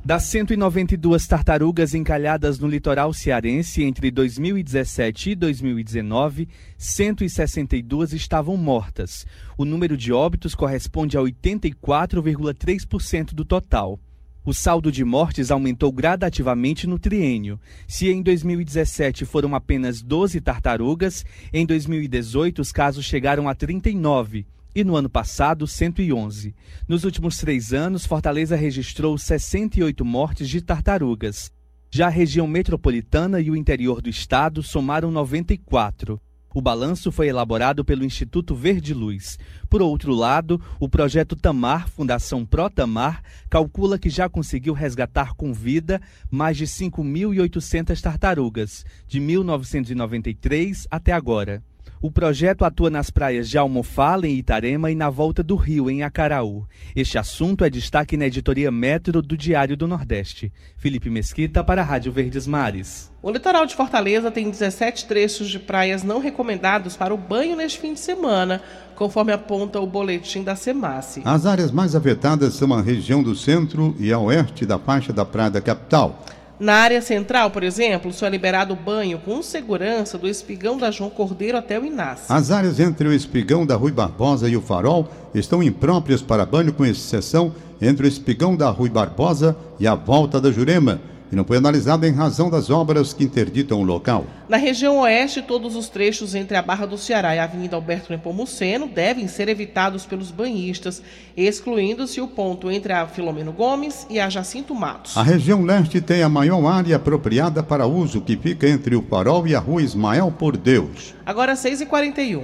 Das 0.05 0.25
192 0.25 1.25
tartarugas 1.25 1.95
encalhadas 1.95 2.59
no 2.59 2.67
litoral 2.67 3.13
cearense 3.13 3.85
entre 3.85 4.11
2017 4.11 5.31
e 5.31 5.37
2019, 5.37 6.49
162 6.77 8.13
estavam 8.13 8.57
mortas. 8.57 9.25
O 9.57 9.65
número 9.65 9.97
de 9.97 10.13
óbitos 10.13 10.53
corresponde 10.53 11.17
a 11.17 11.21
84,3% 11.21 13.35
do 13.35 13.45
total. 13.45 14.01
O 14.45 14.53
saldo 14.53 14.91
de 14.91 15.05
mortes 15.05 15.53
aumentou 15.53 15.93
gradativamente 15.93 16.89
no 16.89 16.99
triênio. 16.99 17.61
Se 17.87 18.09
em 18.09 18.21
2017 18.21 19.25
foram 19.25 19.55
apenas 19.55 20.03
12 20.03 20.41
tartarugas, 20.41 21.25
em 21.53 21.65
2018 21.65 22.63
os 22.63 22.73
casos 22.73 23.05
chegaram 23.05 23.49
a 23.49 23.55
39 23.55 24.45
e 24.75 24.85
no 24.85 24.97
ano 24.97 25.09
passado 25.09 25.67
111. 25.67 26.55
Nos 26.89 27.05
últimos 27.05 27.39
três 27.39 27.73
anos, 27.73 28.07
Fortaleza 28.07 28.57
registrou 28.57 29.17
68 29.17 30.05
mortes 30.05 30.49
de 30.49 30.61
tartarugas. 30.61 31.51
Já 31.91 32.07
a 32.07 32.11
região 32.11 32.47
metropolitana 32.47 33.41
e 33.41 33.51
o 33.51 33.57
interior 33.57 34.01
do 34.01 34.09
estado 34.09 34.63
somaram 34.63 35.11
94. 35.11 36.21
O 36.53 36.61
balanço 36.61 37.13
foi 37.13 37.29
elaborado 37.29 37.85
pelo 37.85 38.05
Instituto 38.05 38.57
Verde 38.57 38.93
Luz. 38.93 39.39
Por 39.69 39.81
outro 39.81 40.13
lado, 40.13 40.61
o 40.81 40.89
projeto 40.89 41.37
Tamar, 41.37 41.89
Fundação 41.89 42.45
Pro 42.45 42.69
Tamar, 42.69 43.23
calcula 43.49 43.99
que 43.99 44.11
já 44.11 44.29
conseguiu 44.29 44.75
resgatar 44.75 45.35
com 45.35 45.53
vida 45.53 46.01
mais 46.29 46.57
de 46.57 46.67
5.800 46.67 48.01
tartarugas, 48.01 48.85
de 49.07 49.21
1993 49.21 50.89
até 50.91 51.13
agora. 51.13 51.63
O 52.03 52.11
projeto 52.11 52.65
atua 52.65 52.89
nas 52.89 53.11
praias 53.11 53.47
de 53.47 53.59
Almofala, 53.59 54.27
em 54.27 54.39
Itarema, 54.39 54.91
e 54.91 54.95
na 54.95 55.11
Volta 55.11 55.43
do 55.43 55.55
Rio, 55.55 55.91
em 55.91 56.03
Acaraú. 56.03 56.67
Este 56.97 57.19
assunto 57.19 57.63
é 57.63 57.69
destaque 57.69 58.17
na 58.17 58.25
editoria 58.25 58.71
Metro 58.71 59.21
do 59.21 59.37
Diário 59.37 59.77
do 59.77 59.87
Nordeste. 59.87 60.51
Felipe 60.79 61.11
Mesquita 61.11 61.63
para 61.63 61.83
a 61.83 61.85
Rádio 61.85 62.11
Verdes 62.11 62.47
Mares. 62.47 63.13
O 63.23 63.31
litoral 63.31 63.67
de 63.67 63.77
Fortaleza 63.77 64.31
tem 64.31 64.49
17 64.49 65.05
trechos 65.05 65.51
de 65.51 65.59
praias 65.59 66.03
não 66.03 66.21
recomendados 66.21 66.97
para 66.97 67.13
o 67.13 67.19
banho 67.19 67.55
neste 67.55 67.79
fim 67.79 67.93
de 67.93 68.01
semana, 68.01 68.63
conforme 68.97 69.31
aponta 69.31 69.79
o 69.79 69.87
boletim 69.87 70.43
da 70.43 70.57
SEMASSE. 70.57 71.21
As 71.27 71.45
áreas 71.45 71.71
mais 71.71 71.95
afetadas 71.95 72.55
são 72.55 72.73
a 72.73 72.81
região 72.81 73.23
do 73.23 73.37
centro 73.37 73.95
e 73.99 74.11
a 74.11 74.19
oeste 74.19 74.65
da 74.65 74.79
faixa 74.79 75.13
da 75.13 75.27
Praia 75.27 75.51
da 75.51 75.61
Capital. 75.61 76.25
Na 76.61 76.75
área 76.75 77.01
central, 77.01 77.51
por 77.51 77.63
exemplo, 77.63 78.13
só 78.13 78.27
é 78.27 78.29
liberado 78.29 78.75
o 78.75 78.77
banho 78.77 79.19
com 79.19 79.43
segurança 79.43 80.19
do 80.19 80.29
espigão 80.29 80.77
da 80.77 80.91
João 80.91 81.09
Cordeiro 81.09 81.57
até 81.57 81.81
o 81.81 81.87
Inácio. 81.87 82.27
As 82.29 82.51
áreas 82.51 82.79
entre 82.79 83.09
o 83.09 83.15
espigão 83.15 83.65
da 83.65 83.77
Rui 83.77 83.91
Barbosa 83.91 84.47
e 84.47 84.59
o 84.59 84.61
Farol 84.61 85.09
estão 85.35 85.63
impróprias 85.63 86.21
para 86.21 86.45
banho, 86.45 86.75
com 86.75 86.85
exceção 86.85 87.55
entre 87.81 88.05
o 88.05 88.09
espigão 88.09 88.55
da 88.55 88.69
Rui 88.69 88.91
Barbosa 88.91 89.57
e 89.79 89.87
a 89.87 89.95
volta 89.95 90.39
da 90.39 90.53
Jurema 90.53 91.01
e 91.31 91.37
não 91.37 91.45
foi 91.45 91.59
analisada 91.59 92.09
em 92.09 92.13
razão 92.13 92.51
das 92.51 92.71
obras 92.71 93.13
que 93.13 93.25
interditam 93.25 93.81
o 93.81 93.85
local. 93.85 94.27
Na 94.49 94.57
região 94.57 94.99
oeste, 94.99 95.43
todos 95.43 95.77
os 95.77 95.89
trechos 95.89 96.35
entre 96.35 96.57
a 96.57 96.63
Barra 96.63 96.87
do 96.87 96.99
Ceará 96.99 97.35
e 97.35 97.39
a 97.39 97.45
Avenida 97.45 97.77
Alberto 97.77 98.11
Nepomuceno 98.11 98.89
devem 98.89 99.29
ser 99.29 99.49
evitados 99.49 100.05
pelos 100.05 100.31
banhistas, 100.31 101.03
excluindo-se 101.37 102.21
o 102.21 102.27
ponto 102.27 102.71
entre 102.71 102.93
a 102.93 103.07
Filomeno 103.07 103.53
Gomes 103.53 104.07
e 104.11 104.19
a 104.19 104.29
Jacinto 104.29 104.75
Matos. 104.75 105.17
A 105.17 105.23
região 105.23 105.63
leste 105.63 106.01
tem 106.01 106.23
a 106.23 106.29
maior 106.29 106.67
área 106.67 106.97
apropriada 106.97 107.63
para 107.63 107.87
uso, 107.87 108.21
que 108.21 108.37
fica 108.37 108.69
entre 108.69 108.97
o 108.97 109.03
Farol 109.03 109.47
e 109.47 109.55
a 109.55 109.59
Rua 109.61 109.83
Ismael 109.83 110.35
por 110.37 110.57
Deus. 110.57 111.15
Agora 111.25 111.55
6h41. 111.55 112.43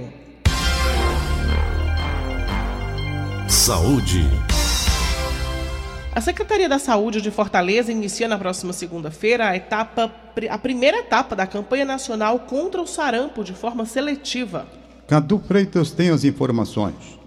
Saúde. 3.47 4.25
A 6.17 6.19
Secretaria 6.19 6.67
da 6.67 6.79
Saúde 6.79 7.21
de 7.21 7.29
Fortaleza 7.29 7.91
inicia 7.91 8.27
na 8.27 8.39
próxima 8.39 8.73
segunda-feira 8.73 9.49
a 9.49 9.55
etapa, 9.55 10.11
a 10.49 10.57
primeira 10.57 10.97
etapa 10.97 11.35
da 11.35 11.45
campanha 11.45 11.85
nacional 11.85 12.39
contra 12.39 12.81
o 12.81 12.87
sarampo 12.87 13.43
de 13.43 13.53
forma 13.53 13.85
seletiva. 13.85 14.65
Cadu 15.07 15.37
Freitas 15.37 15.91
tem 15.91 16.09
as 16.09 16.23
informações. 16.23 17.19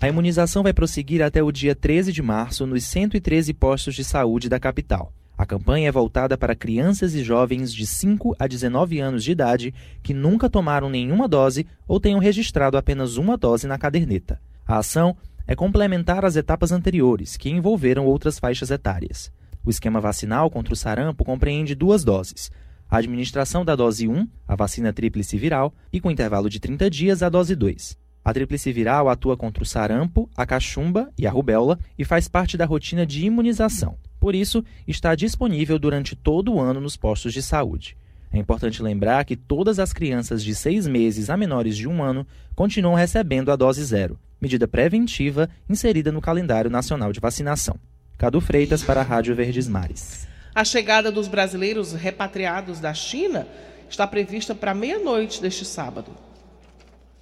A 0.00 0.08
imunização 0.08 0.62
vai 0.62 0.72
prosseguir 0.72 1.20
até 1.20 1.42
o 1.42 1.52
dia 1.52 1.74
13 1.74 2.10
de 2.10 2.22
março 2.22 2.66
nos 2.66 2.84
113 2.84 3.52
postos 3.52 3.94
de 3.94 4.02
saúde 4.02 4.48
da 4.48 4.58
capital. 4.58 5.12
A 5.36 5.44
campanha 5.44 5.88
é 5.88 5.92
voltada 5.92 6.38
para 6.38 6.56
crianças 6.56 7.14
e 7.14 7.22
jovens 7.22 7.70
de 7.70 7.86
5 7.86 8.34
a 8.38 8.46
19 8.46 8.98
anos 8.98 9.24
de 9.24 9.30
idade 9.30 9.74
que 10.02 10.14
nunca 10.14 10.48
tomaram 10.48 10.88
nenhuma 10.88 11.28
dose 11.28 11.66
ou 11.86 12.00
tenham 12.00 12.18
registrado 12.18 12.78
apenas 12.78 13.18
uma 13.18 13.36
dose 13.36 13.66
na 13.66 13.76
caderneta. 13.76 14.40
A 14.66 14.78
ação 14.78 15.14
é 15.46 15.54
complementar 15.54 16.24
as 16.24 16.36
etapas 16.36 16.72
anteriores, 16.72 17.36
que 17.36 17.50
envolveram 17.50 18.06
outras 18.06 18.38
faixas 18.38 18.70
etárias. 18.70 19.32
O 19.64 19.70
esquema 19.70 20.00
vacinal 20.00 20.50
contra 20.50 20.74
o 20.74 20.76
sarampo 20.76 21.24
compreende 21.24 21.74
duas 21.74 22.04
doses. 22.04 22.50
A 22.90 22.98
administração 22.98 23.64
da 23.64 23.76
dose 23.76 24.08
1, 24.08 24.28
a 24.46 24.56
vacina 24.56 24.92
tríplice 24.92 25.38
viral, 25.38 25.72
e 25.92 26.00
com 26.00 26.10
intervalo 26.10 26.50
de 26.50 26.60
30 26.60 26.90
dias, 26.90 27.22
a 27.22 27.28
dose 27.28 27.54
2. 27.54 27.96
A 28.24 28.32
tríplice 28.32 28.72
viral 28.72 29.08
atua 29.08 29.36
contra 29.36 29.62
o 29.62 29.66
sarampo, 29.66 30.30
a 30.36 30.46
cachumba 30.46 31.10
e 31.18 31.26
a 31.26 31.30
rubéola 31.30 31.78
e 31.98 32.04
faz 32.04 32.28
parte 32.28 32.56
da 32.56 32.64
rotina 32.64 33.04
de 33.04 33.24
imunização. 33.24 33.96
Por 34.20 34.34
isso, 34.34 34.64
está 34.86 35.14
disponível 35.16 35.78
durante 35.78 36.14
todo 36.14 36.52
o 36.52 36.60
ano 36.60 36.80
nos 36.80 36.96
postos 36.96 37.32
de 37.32 37.42
saúde. 37.42 37.96
É 38.32 38.38
importante 38.38 38.82
lembrar 38.82 39.24
que 39.24 39.36
todas 39.36 39.78
as 39.78 39.92
crianças 39.92 40.42
de 40.42 40.54
seis 40.54 40.86
meses 40.86 41.28
a 41.28 41.36
menores 41.36 41.76
de 41.76 41.88
um 41.88 42.02
ano 42.02 42.26
continuam 42.54 42.94
recebendo 42.94 43.50
a 43.50 43.56
dose 43.56 43.84
zero, 43.84 44.18
medida 44.42 44.66
preventiva 44.66 45.48
inserida 45.70 46.10
no 46.10 46.20
calendário 46.20 46.68
nacional 46.68 47.12
de 47.12 47.20
vacinação. 47.20 47.78
Cadu 48.18 48.40
Freitas 48.40 48.82
para 48.82 49.00
a 49.00 49.04
Rádio 49.04 49.36
Verdes 49.36 49.68
Mares. 49.68 50.26
A 50.52 50.64
chegada 50.64 51.12
dos 51.12 51.28
brasileiros 51.28 51.92
repatriados 51.92 52.80
da 52.80 52.92
China 52.92 53.46
está 53.88 54.04
prevista 54.04 54.52
para 54.52 54.74
meia-noite 54.74 55.40
deste 55.40 55.64
sábado. 55.64 56.10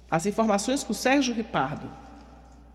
As 0.09 0.25
informações 0.25 0.83
com 0.83 0.91
o 0.91 0.95
Sérgio 0.95 1.33
Ripardo. 1.33 1.87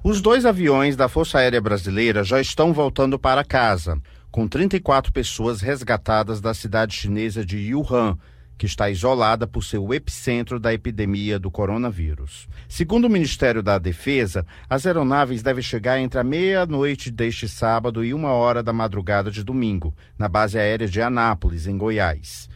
Os 0.02 0.20
dois 0.20 0.46
aviões 0.46 0.94
da 0.94 1.08
Força 1.08 1.38
Aérea 1.38 1.60
Brasileira 1.60 2.22
já 2.22 2.40
estão 2.40 2.72
voltando 2.72 3.18
para 3.18 3.44
casa, 3.44 4.00
com 4.30 4.46
34 4.46 5.12
pessoas 5.12 5.60
resgatadas 5.60 6.40
da 6.40 6.54
cidade 6.54 6.94
chinesa 6.94 7.44
de 7.44 7.74
Wuhan, 7.74 8.16
que 8.56 8.66
está 8.66 8.88
isolada 8.90 9.46
por 9.46 9.62
ser 9.62 9.78
o 9.78 9.92
epicentro 9.92 10.58
da 10.58 10.72
epidemia 10.72 11.38
do 11.38 11.50
coronavírus. 11.50 12.48
Segundo 12.68 13.06
o 13.06 13.10
Ministério 13.10 13.62
da 13.62 13.78
Defesa, 13.78 14.46
as 14.68 14.86
aeronaves 14.86 15.42
devem 15.42 15.62
chegar 15.62 15.98
entre 15.98 16.18
a 16.18 16.24
meia-noite 16.24 17.10
deste 17.10 17.48
sábado 17.48 18.04
e 18.04 18.14
uma 18.14 18.32
hora 18.32 18.62
da 18.62 18.72
madrugada 18.72 19.30
de 19.30 19.44
domingo, 19.44 19.94
na 20.18 20.28
base 20.28 20.58
aérea 20.58 20.88
de 20.88 21.02
Anápolis, 21.02 21.66
em 21.66 21.76
Goiás. 21.76 22.48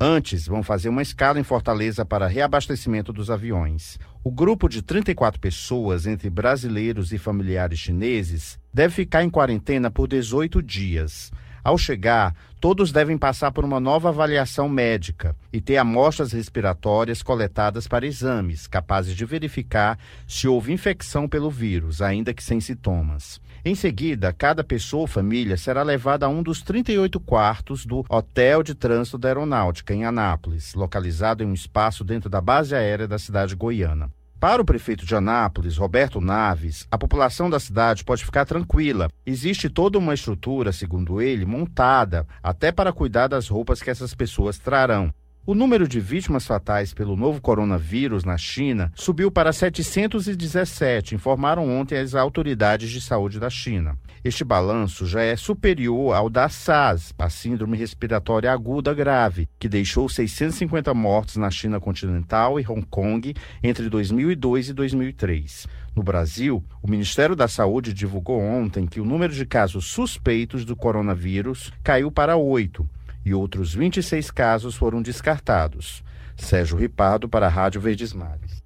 Antes, 0.00 0.46
vão 0.46 0.62
fazer 0.62 0.88
uma 0.88 1.02
escala 1.02 1.40
em 1.40 1.42
Fortaleza 1.42 2.04
para 2.04 2.28
reabastecimento 2.28 3.12
dos 3.12 3.32
aviões. 3.32 3.98
O 4.22 4.30
grupo 4.30 4.68
de 4.68 4.80
34 4.80 5.40
pessoas, 5.40 6.06
entre 6.06 6.30
brasileiros 6.30 7.12
e 7.12 7.18
familiares 7.18 7.80
chineses, 7.80 8.60
deve 8.72 8.94
ficar 8.94 9.24
em 9.24 9.30
quarentena 9.30 9.90
por 9.90 10.06
18 10.06 10.62
dias. 10.62 11.32
Ao 11.62 11.76
chegar, 11.76 12.34
todos 12.60 12.92
devem 12.92 13.18
passar 13.18 13.52
por 13.52 13.64
uma 13.64 13.80
nova 13.80 14.08
avaliação 14.08 14.68
médica 14.68 15.36
e 15.52 15.60
ter 15.60 15.76
amostras 15.76 16.32
respiratórias 16.32 17.22
coletadas 17.22 17.86
para 17.86 18.06
exames 18.06 18.66
capazes 18.66 19.14
de 19.14 19.24
verificar 19.24 19.98
se 20.26 20.48
houve 20.48 20.72
infecção 20.72 21.28
pelo 21.28 21.50
vírus, 21.50 22.00
ainda 22.02 22.34
que 22.34 22.42
sem 22.42 22.60
sintomas. 22.60 23.40
Em 23.64 23.74
seguida, 23.74 24.32
cada 24.32 24.62
pessoa 24.62 25.02
ou 25.02 25.06
família 25.06 25.56
será 25.56 25.82
levada 25.82 26.26
a 26.26 26.28
um 26.28 26.42
dos 26.42 26.62
38 26.62 27.18
quartos 27.20 27.84
do 27.84 28.04
Hotel 28.08 28.62
de 28.62 28.74
Trânsito 28.74 29.18
da 29.18 29.28
Aeronáutica, 29.28 29.92
em 29.92 30.04
Anápolis, 30.04 30.74
localizado 30.74 31.42
em 31.42 31.46
um 31.46 31.54
espaço 31.54 32.04
dentro 32.04 32.30
da 32.30 32.40
base 32.40 32.74
aérea 32.74 33.08
da 33.08 33.18
cidade 33.18 33.54
goiana. 33.54 34.10
Para 34.40 34.62
o 34.62 34.64
prefeito 34.64 35.04
de 35.04 35.16
Anápolis, 35.16 35.76
Roberto 35.76 36.20
Naves, 36.20 36.86
a 36.92 36.96
população 36.96 37.50
da 37.50 37.58
cidade 37.58 38.04
pode 38.04 38.24
ficar 38.24 38.44
tranquila. 38.44 39.08
Existe 39.26 39.68
toda 39.68 39.98
uma 39.98 40.14
estrutura, 40.14 40.70
segundo 40.70 41.20
ele, 41.20 41.44
montada 41.44 42.24
até 42.40 42.70
para 42.70 42.92
cuidar 42.92 43.26
das 43.26 43.48
roupas 43.48 43.82
que 43.82 43.90
essas 43.90 44.14
pessoas 44.14 44.56
trarão. 44.56 45.12
O 45.48 45.54
número 45.54 45.88
de 45.88 45.98
vítimas 45.98 46.46
fatais 46.46 46.92
pelo 46.92 47.16
novo 47.16 47.40
coronavírus 47.40 48.22
na 48.22 48.36
China 48.36 48.92
subiu 48.94 49.30
para 49.30 49.50
717, 49.50 51.14
informaram 51.14 51.66
ontem 51.66 51.96
as 51.96 52.14
autoridades 52.14 52.90
de 52.90 53.00
saúde 53.00 53.40
da 53.40 53.48
China. 53.48 53.96
Este 54.22 54.44
balanço 54.44 55.06
já 55.06 55.22
é 55.22 55.34
superior 55.36 56.14
ao 56.14 56.28
da 56.28 56.50
SARS, 56.50 57.14
a 57.18 57.30
Síndrome 57.30 57.78
Respiratória 57.78 58.52
Aguda 58.52 58.92
Grave, 58.92 59.48
que 59.58 59.70
deixou 59.70 60.06
650 60.06 60.92
mortos 60.92 61.36
na 61.36 61.50
China 61.50 61.80
continental 61.80 62.60
e 62.60 62.66
Hong 62.68 62.84
Kong 62.84 63.34
entre 63.62 63.88
2002 63.88 64.68
e 64.68 64.72
2003. 64.74 65.66
No 65.96 66.02
Brasil, 66.02 66.62
o 66.82 66.90
Ministério 66.90 67.34
da 67.34 67.48
Saúde 67.48 67.94
divulgou 67.94 68.38
ontem 68.38 68.86
que 68.86 69.00
o 69.00 69.04
número 69.06 69.32
de 69.32 69.46
casos 69.46 69.86
suspeitos 69.86 70.66
do 70.66 70.76
coronavírus 70.76 71.72
caiu 71.82 72.12
para 72.12 72.36
oito 72.36 72.86
e 73.24 73.34
outros 73.34 73.74
26 73.74 74.30
casos 74.30 74.74
foram 74.74 75.02
descartados. 75.02 76.02
Sérgio 76.36 76.76
Ripado 76.76 77.28
para 77.28 77.46
a 77.46 77.50
Rádio 77.50 77.80
Verdes 77.80 78.12
Mares. 78.12 78.62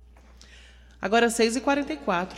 Agora 1.00 1.28
6h44. 1.28 2.28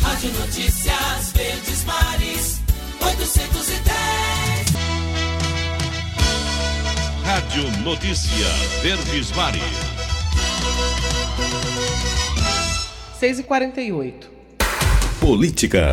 Rádio 0.00 0.30
Notícias 0.34 1.32
Verdes 1.32 1.84
Mares, 1.84 2.60
810. 3.04 3.90
Rádio 7.24 7.82
Notícia 7.82 8.46
Verdes 8.82 9.32
Mares. 9.32 9.62
6 13.18 13.40
e 13.40 13.42
48 13.42 14.30
Política. 15.18 15.92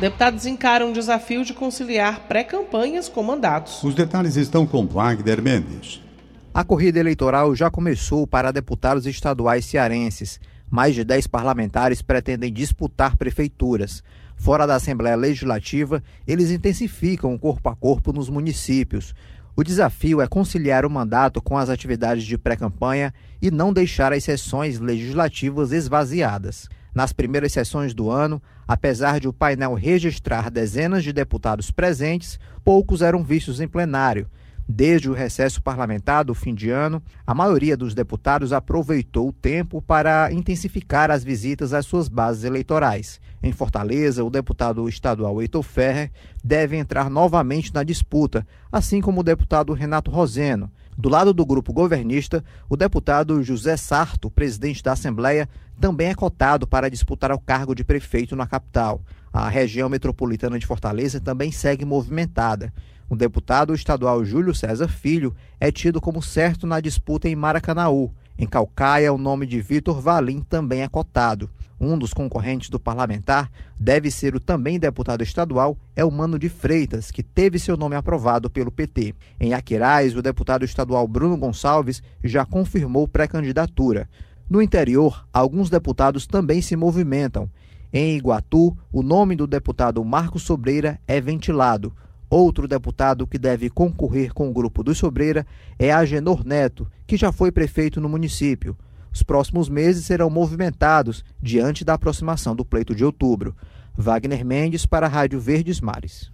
Deputados 0.00 0.46
encaram 0.46 0.90
o 0.90 0.92
desafio 0.92 1.44
de 1.44 1.54
conciliar 1.54 2.26
pré-campanhas 2.26 3.08
com 3.08 3.22
mandatos. 3.22 3.84
Os 3.84 3.94
detalhes 3.94 4.34
estão 4.34 4.66
com 4.66 4.84
Wagner 4.84 5.40
Mendes. 5.40 6.09
A 6.52 6.64
corrida 6.64 6.98
eleitoral 6.98 7.54
já 7.54 7.70
começou 7.70 8.26
para 8.26 8.50
deputados 8.50 9.06
estaduais 9.06 9.64
cearenses. 9.64 10.40
Mais 10.68 10.96
de 10.96 11.04
10 11.04 11.28
parlamentares 11.28 12.02
pretendem 12.02 12.52
disputar 12.52 13.16
prefeituras. 13.16 14.02
Fora 14.34 14.66
da 14.66 14.74
Assembleia 14.74 15.14
Legislativa, 15.14 16.02
eles 16.26 16.50
intensificam 16.50 17.32
o 17.32 17.38
corpo 17.38 17.68
a 17.68 17.76
corpo 17.76 18.12
nos 18.12 18.28
municípios. 18.28 19.14
O 19.54 19.62
desafio 19.62 20.20
é 20.20 20.26
conciliar 20.26 20.84
o 20.84 20.90
mandato 20.90 21.40
com 21.40 21.56
as 21.56 21.68
atividades 21.68 22.24
de 22.24 22.36
pré-campanha 22.36 23.14
e 23.40 23.48
não 23.48 23.72
deixar 23.72 24.12
as 24.12 24.24
sessões 24.24 24.80
legislativas 24.80 25.70
esvaziadas. 25.70 26.68
Nas 26.92 27.12
primeiras 27.12 27.52
sessões 27.52 27.94
do 27.94 28.10
ano, 28.10 28.42
apesar 28.66 29.20
de 29.20 29.28
o 29.28 29.32
painel 29.32 29.74
registrar 29.74 30.50
dezenas 30.50 31.04
de 31.04 31.12
deputados 31.12 31.70
presentes, 31.70 32.40
poucos 32.64 33.02
eram 33.02 33.22
vistos 33.22 33.60
em 33.60 33.68
plenário. 33.68 34.28
Desde 34.72 35.10
o 35.10 35.12
recesso 35.12 35.60
parlamentar 35.60 36.24
do 36.24 36.32
fim 36.32 36.54
de 36.54 36.70
ano, 36.70 37.02
a 37.26 37.34
maioria 37.34 37.76
dos 37.76 37.92
deputados 37.92 38.52
aproveitou 38.52 39.28
o 39.28 39.32
tempo 39.32 39.82
para 39.82 40.32
intensificar 40.32 41.10
as 41.10 41.24
visitas 41.24 41.72
às 41.72 41.84
suas 41.84 42.06
bases 42.06 42.44
eleitorais. 42.44 43.20
Em 43.42 43.50
Fortaleza, 43.50 44.22
o 44.22 44.30
deputado 44.30 44.88
estadual 44.88 45.42
Heitor 45.42 45.64
Ferrer 45.64 46.12
deve 46.44 46.76
entrar 46.76 47.10
novamente 47.10 47.74
na 47.74 47.82
disputa, 47.82 48.46
assim 48.70 49.00
como 49.00 49.22
o 49.22 49.24
deputado 49.24 49.72
Renato 49.72 50.08
Roseno. 50.08 50.70
Do 50.96 51.08
lado 51.08 51.34
do 51.34 51.44
grupo 51.44 51.72
governista, 51.72 52.44
o 52.68 52.76
deputado 52.76 53.42
José 53.42 53.76
Sarto, 53.76 54.30
presidente 54.30 54.84
da 54.84 54.92
Assembleia, 54.92 55.48
também 55.80 56.10
é 56.10 56.14
cotado 56.14 56.64
para 56.64 56.88
disputar 56.88 57.32
o 57.32 57.40
cargo 57.40 57.74
de 57.74 57.82
prefeito 57.82 58.36
na 58.36 58.46
capital. 58.46 59.00
A 59.32 59.48
região 59.48 59.88
metropolitana 59.88 60.60
de 60.60 60.66
Fortaleza 60.66 61.20
também 61.20 61.50
segue 61.50 61.84
movimentada. 61.84 62.72
O 63.10 63.16
deputado 63.16 63.74
estadual 63.74 64.24
Júlio 64.24 64.54
César 64.54 64.86
Filho 64.86 65.34
é 65.58 65.72
tido 65.72 66.00
como 66.00 66.22
certo 66.22 66.64
na 66.64 66.78
disputa 66.78 67.28
em 67.28 67.34
Maracanaú. 67.34 68.14
Em 68.38 68.46
Calcaia, 68.46 69.12
o 69.12 69.18
nome 69.18 69.46
de 69.46 69.60
Vitor 69.60 70.00
Valim 70.00 70.42
também 70.48 70.82
é 70.82 70.88
cotado. 70.88 71.50
Um 71.80 71.98
dos 71.98 72.14
concorrentes 72.14 72.70
do 72.70 72.78
parlamentar 72.78 73.50
deve 73.76 74.12
ser 74.12 74.36
o 74.36 74.40
também 74.40 74.78
deputado 74.78 75.24
estadual 75.24 75.76
Elmano 75.96 76.38
de 76.38 76.48
Freitas, 76.48 77.10
que 77.10 77.20
teve 77.20 77.58
seu 77.58 77.76
nome 77.76 77.96
aprovado 77.96 78.48
pelo 78.48 78.70
PT. 78.70 79.12
Em 79.40 79.54
Aquiraz, 79.54 80.14
o 80.14 80.22
deputado 80.22 80.64
estadual 80.64 81.08
Bruno 81.08 81.36
Gonçalves 81.36 82.00
já 82.22 82.46
confirmou 82.46 83.08
pré-candidatura. 83.08 84.08
No 84.48 84.62
interior, 84.62 85.26
alguns 85.32 85.68
deputados 85.68 86.28
também 86.28 86.62
se 86.62 86.76
movimentam. 86.76 87.50
Em 87.92 88.16
Iguatu, 88.16 88.78
o 88.92 89.02
nome 89.02 89.34
do 89.34 89.48
deputado 89.48 90.04
Marcos 90.04 90.44
Sobreira 90.44 91.00
é 91.08 91.20
ventilado. 91.20 91.92
Outro 92.30 92.68
deputado 92.68 93.26
que 93.26 93.36
deve 93.36 93.68
concorrer 93.68 94.32
com 94.32 94.48
o 94.48 94.52
grupo 94.52 94.84
do 94.84 94.94
Sobreira 94.94 95.44
é 95.76 95.90
Agenor 95.90 96.46
Neto, 96.46 96.88
que 97.04 97.16
já 97.16 97.32
foi 97.32 97.50
prefeito 97.50 98.00
no 98.00 98.08
município. 98.08 98.78
Os 99.12 99.20
próximos 99.20 99.68
meses 99.68 100.06
serão 100.06 100.30
movimentados 100.30 101.24
diante 101.42 101.84
da 101.84 101.94
aproximação 101.94 102.54
do 102.54 102.64
pleito 102.64 102.94
de 102.94 103.04
outubro. 103.04 103.56
Wagner 103.96 104.44
Mendes 104.44 104.86
para 104.86 105.06
a 105.06 105.08
Rádio 105.08 105.40
Verdes 105.40 105.80
Mares. 105.80 106.30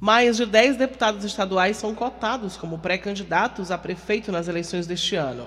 Mais 0.00 0.38
de 0.38 0.46
10 0.46 0.78
deputados 0.78 1.22
estaduais 1.22 1.76
são 1.76 1.94
cotados 1.94 2.56
como 2.56 2.78
pré-candidatos 2.78 3.70
a 3.70 3.76
prefeito 3.76 4.32
nas 4.32 4.48
eleições 4.48 4.86
deste 4.86 5.16
ano. 5.16 5.46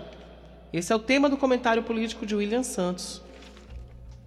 Esse 0.72 0.94
é 0.94 0.96
o 0.96 1.00
tema 1.00 1.28
do 1.28 1.38
comentário 1.38 1.82
político 1.82 2.28
de 2.28 2.36
William 2.36 2.62
Santos. 2.62 3.24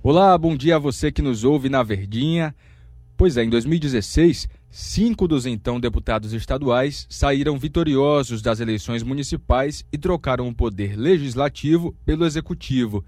Olá, 0.03 0.37
bom 0.37 0.57
dia 0.57 0.75
a 0.75 0.81
você 0.81 1.13
que 1.13 1.23
nos 1.23 1.45
ouve 1.45 1.69
na 1.69 1.85
Verdinha. 1.85 2.53
Pois 3.17 3.37
é, 3.37 3.45
em 3.45 3.49
2016, 3.49 4.49
Cinco 4.79 5.27
dos 5.27 5.47
então 5.47 5.81
deputados 5.81 6.35
estaduais 6.35 7.07
saíram 7.09 7.59
vitoriosos 7.59 8.43
das 8.43 8.61
eleições 8.61 9.03
municipais 9.03 9.83
e 9.91 9.97
trocaram 9.97 10.47
o 10.49 10.55
poder 10.55 10.97
legislativo 10.97 11.97
pelo 12.05 12.27
executivo. 12.27 13.03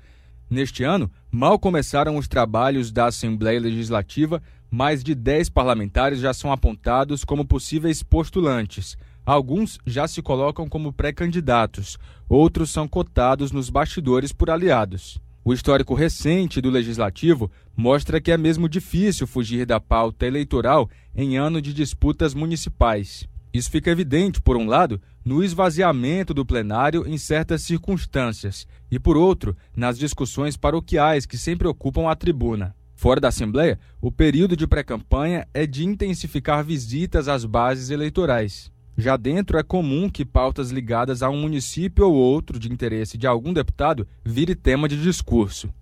Neste 0.48 0.82
ano, 0.82 1.10
mal 1.30 1.58
começaram 1.58 2.16
os 2.16 2.26
trabalhos 2.26 2.90
da 2.90 3.04
Assembleia 3.04 3.60
Legislativa, 3.60 4.42
mais 4.70 5.04
de 5.04 5.14
dez 5.14 5.50
parlamentares 5.50 6.20
já 6.20 6.32
são 6.32 6.50
apontados 6.50 7.22
como 7.22 7.44
possíveis 7.44 8.02
postulantes. 8.02 8.96
Alguns 9.26 9.78
já 9.84 10.08
se 10.08 10.22
colocam 10.22 10.70
como 10.70 10.90
pré-candidatos, 10.90 11.98
outros 12.30 12.70
são 12.70 12.88
cotados 12.88 13.52
nos 13.52 13.68
bastidores 13.68 14.32
por 14.32 14.48
aliados. 14.48 15.20
O 15.48 15.54
histórico 15.54 15.94
recente 15.94 16.60
do 16.60 16.68
legislativo 16.68 17.50
mostra 17.74 18.20
que 18.20 18.30
é 18.30 18.36
mesmo 18.36 18.68
difícil 18.68 19.26
fugir 19.26 19.64
da 19.64 19.80
pauta 19.80 20.26
eleitoral 20.26 20.90
em 21.16 21.38
ano 21.38 21.62
de 21.62 21.72
disputas 21.72 22.34
municipais. 22.34 23.26
Isso 23.50 23.70
fica 23.70 23.90
evidente, 23.90 24.42
por 24.42 24.58
um 24.58 24.66
lado, 24.66 25.00
no 25.24 25.42
esvaziamento 25.42 26.34
do 26.34 26.44
plenário 26.44 27.08
em 27.08 27.16
certas 27.16 27.62
circunstâncias, 27.62 28.66
e 28.90 28.98
por 28.98 29.16
outro, 29.16 29.56
nas 29.74 29.98
discussões 29.98 30.54
paroquiais 30.54 31.24
que 31.24 31.38
sempre 31.38 31.66
ocupam 31.66 32.10
a 32.10 32.14
tribuna. 32.14 32.76
Fora 32.94 33.18
da 33.18 33.28
Assembleia, 33.28 33.80
o 34.02 34.12
período 34.12 34.54
de 34.54 34.66
pré-campanha 34.66 35.48
é 35.54 35.66
de 35.66 35.82
intensificar 35.82 36.62
visitas 36.62 37.26
às 37.26 37.46
bases 37.46 37.88
eleitorais. 37.88 38.70
Já 39.00 39.16
dentro 39.16 39.56
é 39.56 39.62
comum 39.62 40.10
que 40.10 40.24
pautas 40.24 40.72
ligadas 40.72 41.22
a 41.22 41.30
um 41.30 41.40
município 41.40 42.04
ou 42.04 42.14
outro 42.14 42.58
de 42.58 42.68
interesse 42.68 43.16
de 43.16 43.28
algum 43.28 43.52
deputado 43.52 44.04
vire 44.24 44.56
tema 44.56 44.88
de 44.88 45.00
discurso. 45.00 45.72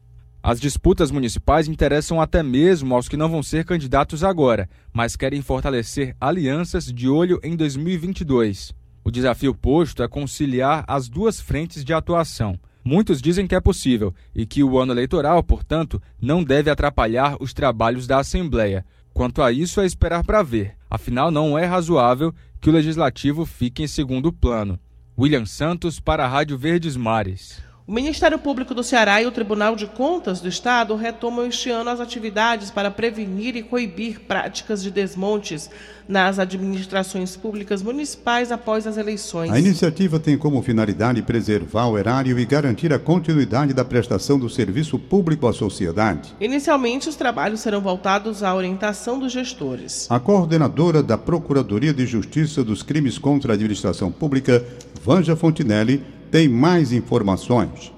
As 0.42 0.60
disputas 0.60 1.10
municipais 1.10 1.66
interessam 1.66 2.20
até 2.20 2.42
mesmo 2.42 2.94
aos 2.94 3.08
que 3.08 3.16
não 3.16 3.30
vão 3.30 3.42
ser 3.42 3.64
candidatos 3.64 4.22
agora, 4.22 4.68
mas 4.92 5.16
querem 5.16 5.40
fortalecer 5.40 6.14
alianças 6.20 6.92
de 6.92 7.08
olho 7.08 7.40
em 7.42 7.56
2022. 7.56 8.74
O 9.02 9.10
desafio 9.10 9.54
posto 9.54 10.02
é 10.02 10.08
conciliar 10.08 10.84
as 10.86 11.08
duas 11.08 11.40
frentes 11.40 11.82
de 11.82 11.94
atuação. 11.94 12.60
Muitos 12.84 13.22
dizem 13.22 13.46
que 13.46 13.54
é 13.54 13.60
possível 13.62 14.14
e 14.34 14.44
que 14.44 14.62
o 14.62 14.78
ano 14.78 14.92
eleitoral, 14.92 15.42
portanto, 15.42 16.02
não 16.20 16.44
deve 16.44 16.68
atrapalhar 16.68 17.38
os 17.40 17.54
trabalhos 17.54 18.06
da 18.06 18.18
Assembleia. 18.18 18.84
Quanto 19.14 19.40
a 19.40 19.50
isso, 19.50 19.80
é 19.80 19.86
esperar 19.86 20.22
para 20.22 20.42
ver. 20.42 20.74
Afinal, 20.90 21.30
não 21.30 21.58
é 21.58 21.64
razoável 21.64 22.34
que 22.66 22.70
o 22.70 22.72
legislativo 22.72 23.46
fique 23.46 23.84
em 23.84 23.86
segundo 23.86 24.32
plano. 24.32 24.76
William 25.16 25.46
Santos 25.46 26.00
para 26.00 26.24
a 26.24 26.28
Rádio 26.28 26.58
Verdes 26.58 26.96
Mares. 26.96 27.62
O 27.88 27.92
Ministério 27.92 28.36
Público 28.36 28.74
do 28.74 28.82
Ceará 28.82 29.22
e 29.22 29.26
o 29.26 29.30
Tribunal 29.30 29.76
de 29.76 29.86
Contas 29.86 30.40
do 30.40 30.48
Estado 30.48 30.96
retomam 30.96 31.46
este 31.46 31.70
ano 31.70 31.88
as 31.88 32.00
atividades 32.00 32.68
para 32.68 32.90
prevenir 32.90 33.54
e 33.54 33.62
coibir 33.62 34.22
práticas 34.22 34.82
de 34.82 34.90
desmontes 34.90 35.70
nas 36.08 36.40
administrações 36.40 37.36
públicas 37.36 37.82
municipais 37.82 38.50
após 38.50 38.88
as 38.88 38.96
eleições. 38.96 39.52
A 39.52 39.60
iniciativa 39.60 40.18
tem 40.18 40.36
como 40.36 40.60
finalidade 40.62 41.22
preservar 41.22 41.86
o 41.86 41.96
erário 41.96 42.36
e 42.40 42.44
garantir 42.44 42.92
a 42.92 42.98
continuidade 42.98 43.72
da 43.72 43.84
prestação 43.84 44.36
do 44.36 44.50
serviço 44.50 44.98
público 44.98 45.46
à 45.46 45.52
sociedade. 45.52 46.34
Inicialmente, 46.40 47.08
os 47.08 47.14
trabalhos 47.14 47.60
serão 47.60 47.80
voltados 47.80 48.42
à 48.42 48.52
orientação 48.52 49.16
dos 49.16 49.30
gestores. 49.30 50.08
A 50.10 50.18
coordenadora 50.18 51.04
da 51.04 51.16
Procuradoria 51.16 51.94
de 51.94 52.04
Justiça 52.04 52.64
dos 52.64 52.82
Crimes 52.82 53.16
contra 53.16 53.52
a 53.52 53.54
Administração 53.54 54.10
Pública, 54.10 54.64
Vanja 55.04 55.36
Fontinelli, 55.36 56.15
tem 56.30 56.48
mais 56.48 56.92
informações. 56.92 57.92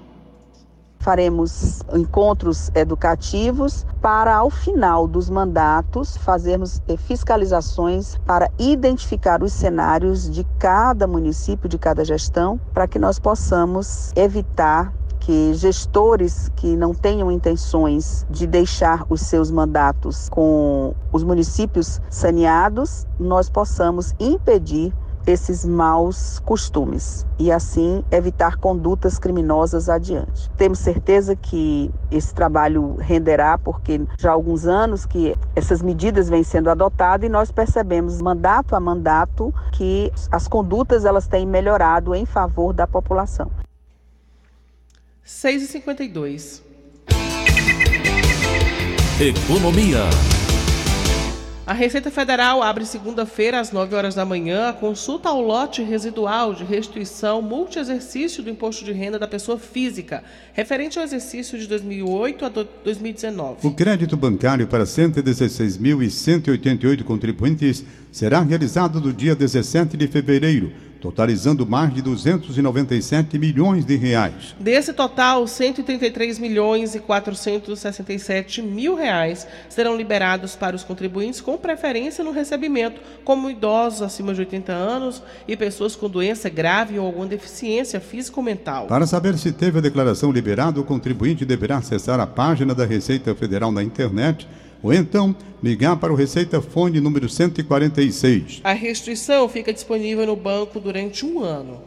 Faremos 1.01 1.81
encontros 1.93 2.69
educativos 2.75 3.85
para, 4.01 4.35
ao 4.35 4.49
final 4.49 5.07
dos 5.07 5.29
mandatos, 5.29 6.17
fazermos 6.17 6.81
eh, 6.89 6.97
fiscalizações 6.97 8.17
para 8.25 8.51
identificar 8.59 9.41
os 9.41 9.53
cenários 9.53 10.29
de 10.29 10.45
cada 10.59 11.07
município, 11.07 11.69
de 11.69 11.77
cada 11.77 12.03
gestão, 12.03 12.59
para 12.73 12.85
que 12.85 12.99
nós 12.99 13.17
possamos 13.17 14.11
evitar 14.13 14.93
que 15.19 15.53
gestores 15.53 16.49
que 16.55 16.75
não 16.75 16.93
tenham 16.93 17.31
intenções 17.31 18.25
de 18.29 18.47
deixar 18.47 19.05
os 19.09 19.21
seus 19.21 19.51
mandatos 19.51 20.27
com 20.29 20.95
os 21.11 21.23
municípios 21.23 22.01
saneados, 22.09 23.05
nós 23.19 23.49
possamos 23.49 24.13
impedir 24.19 24.93
esses 25.25 25.65
maus 25.65 26.39
costumes 26.39 27.25
e 27.37 27.51
assim 27.51 28.03
evitar 28.11 28.57
condutas 28.57 29.19
criminosas 29.19 29.89
adiante. 29.89 30.49
Temos 30.57 30.79
certeza 30.79 31.35
que 31.35 31.91
esse 32.11 32.33
trabalho 32.33 32.95
renderá 32.99 33.57
porque 33.57 34.01
já 34.17 34.29
há 34.29 34.33
alguns 34.33 34.65
anos 34.65 35.05
que 35.05 35.35
essas 35.55 35.81
medidas 35.81 36.29
vêm 36.29 36.43
sendo 36.43 36.69
adotadas 36.69 37.27
e 37.27 37.29
nós 37.29 37.51
percebemos 37.51 38.21
mandato 38.21 38.75
a 38.75 38.79
mandato 38.79 39.53
que 39.71 40.11
as 40.31 40.47
condutas 40.47 41.05
elas 41.05 41.27
têm 41.27 41.45
melhorado 41.45 42.15
em 42.15 42.25
favor 42.25 42.73
da 42.73 42.87
população. 42.87 43.51
6h52. 45.25 46.61
Economia. 49.21 50.38
A 51.69 51.73
Receita 51.73 52.09
Federal 52.09 52.63
abre 52.63 52.83
segunda-feira, 52.83 53.59
às 53.59 53.71
9 53.71 53.93
horas 53.93 54.15
da 54.15 54.25
manhã, 54.25 54.69
a 54.69 54.73
consulta 54.73 55.29
ao 55.29 55.39
lote 55.39 55.83
residual 55.83 56.55
de 56.55 56.63
restituição 56.63 57.43
multiexercício 57.43 58.41
do 58.41 58.49
imposto 58.49 58.83
de 58.83 58.91
renda 58.91 59.19
da 59.19 59.27
pessoa 59.27 59.59
física, 59.59 60.23
referente 60.51 60.97
ao 60.97 61.05
exercício 61.05 61.59
de 61.59 61.67
2008 61.67 62.43
a 62.43 62.49
2019. 62.49 63.67
O 63.67 63.71
crédito 63.71 64.17
bancário 64.17 64.65
para 64.65 64.83
116.188 64.83 67.03
contribuintes 67.03 67.85
será 68.11 68.41
realizado 68.41 68.99
no 68.99 69.13
dia 69.13 69.35
17 69.35 69.95
de 69.95 70.07
fevereiro 70.07 70.88
totalizando 70.99 71.65
mais 71.65 71.93
de 71.93 72.01
297 72.01 73.37
milhões 73.37 73.85
de 73.85 73.95
reais. 73.95 74.55
Desse 74.59 74.93
total, 74.93 75.47
133 75.47 76.39
milhões 76.39 76.95
e 76.95 76.99
467 76.99 78.61
mil 78.61 78.95
reais 78.95 79.47
serão 79.69 79.95
liberados 79.95 80.55
para 80.55 80.75
os 80.75 80.83
contribuintes 80.83 81.41
com 81.41 81.57
preferência 81.57 82.23
no 82.23 82.31
recebimento, 82.31 83.01
como 83.23 83.49
idosos 83.49 84.01
acima 84.01 84.33
de 84.33 84.41
80 84.41 84.71
anos 84.71 85.23
e 85.47 85.55
pessoas 85.55 85.95
com 85.95 86.09
doença 86.09 86.49
grave 86.49 86.99
ou 86.99 87.05
alguma 87.05 87.25
deficiência 87.25 87.99
física 87.99 88.39
ou 88.39 88.43
mental. 88.43 88.87
Para 88.87 89.07
saber 89.07 89.37
se 89.37 89.51
teve 89.51 89.79
a 89.79 89.81
declaração 89.81 90.31
liberada, 90.31 90.79
o 90.79 90.83
contribuinte 90.83 91.45
deverá 91.45 91.77
acessar 91.77 92.19
a 92.19 92.27
página 92.27 92.75
da 92.75 92.85
Receita 92.85 93.33
Federal 93.33 93.71
na 93.71 93.83
internet 93.83 94.47
ou 94.81 94.93
então 94.93 95.35
ligar 95.61 95.97
para 95.97 96.11
o 96.11 96.15
Receita 96.15 96.61
Fone 96.61 96.99
número 96.99 97.27
146. 97.29 98.61
A 98.63 98.73
restrição 98.73 99.47
fica 99.49 99.73
disponível 99.73 100.25
no 100.25 100.35
banco 100.35 100.79
durante 100.79 101.25
um 101.25 101.43
ano. 101.43 101.81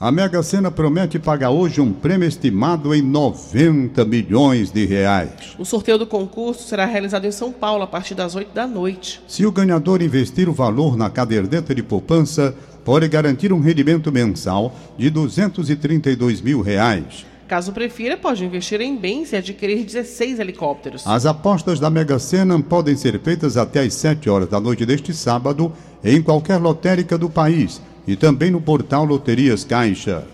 A 0.00 0.12
Mega 0.12 0.40
Sena 0.44 0.70
promete 0.70 1.18
pagar 1.18 1.50
hoje 1.50 1.80
um 1.80 1.92
prêmio 1.92 2.28
estimado 2.28 2.94
em 2.94 3.02
90 3.02 4.04
milhões 4.04 4.70
de 4.70 4.84
reais. 4.84 5.56
O 5.58 5.64
sorteio 5.64 5.98
do 5.98 6.06
concurso 6.06 6.68
será 6.68 6.84
realizado 6.84 7.24
em 7.24 7.32
São 7.32 7.50
Paulo 7.50 7.82
a 7.82 7.86
partir 7.88 8.14
das 8.14 8.36
8 8.36 8.54
da 8.54 8.64
noite. 8.64 9.20
Se 9.26 9.44
o 9.44 9.50
ganhador 9.50 10.00
investir 10.00 10.48
o 10.48 10.52
valor 10.52 10.96
na 10.96 11.10
caderneta 11.10 11.74
de 11.74 11.82
poupança, 11.82 12.54
pode 12.84 13.08
garantir 13.08 13.52
um 13.52 13.58
rendimento 13.58 14.12
mensal 14.12 14.72
de 14.96 15.10
232 15.10 16.42
mil 16.42 16.60
reais. 16.60 17.26
Caso 17.48 17.72
prefira, 17.72 18.14
pode 18.14 18.44
investir 18.44 18.78
em 18.82 18.94
bens 18.94 19.32
e 19.32 19.36
adquirir 19.36 19.82
16 19.82 20.38
helicópteros. 20.38 21.06
As 21.06 21.24
apostas 21.24 21.80
da 21.80 21.88
Mega 21.88 22.18
Sena 22.18 22.60
podem 22.60 22.94
ser 22.94 23.18
feitas 23.20 23.56
até 23.56 23.80
às 23.80 23.94
7 23.94 24.28
horas 24.28 24.50
da 24.50 24.60
noite 24.60 24.84
deste 24.84 25.14
sábado 25.14 25.72
em 26.04 26.20
qualquer 26.20 26.58
lotérica 26.58 27.16
do 27.16 27.30
país 27.30 27.80
e 28.06 28.16
também 28.16 28.50
no 28.50 28.60
portal 28.60 29.02
Loterias 29.06 29.64
Caixa. 29.64 30.26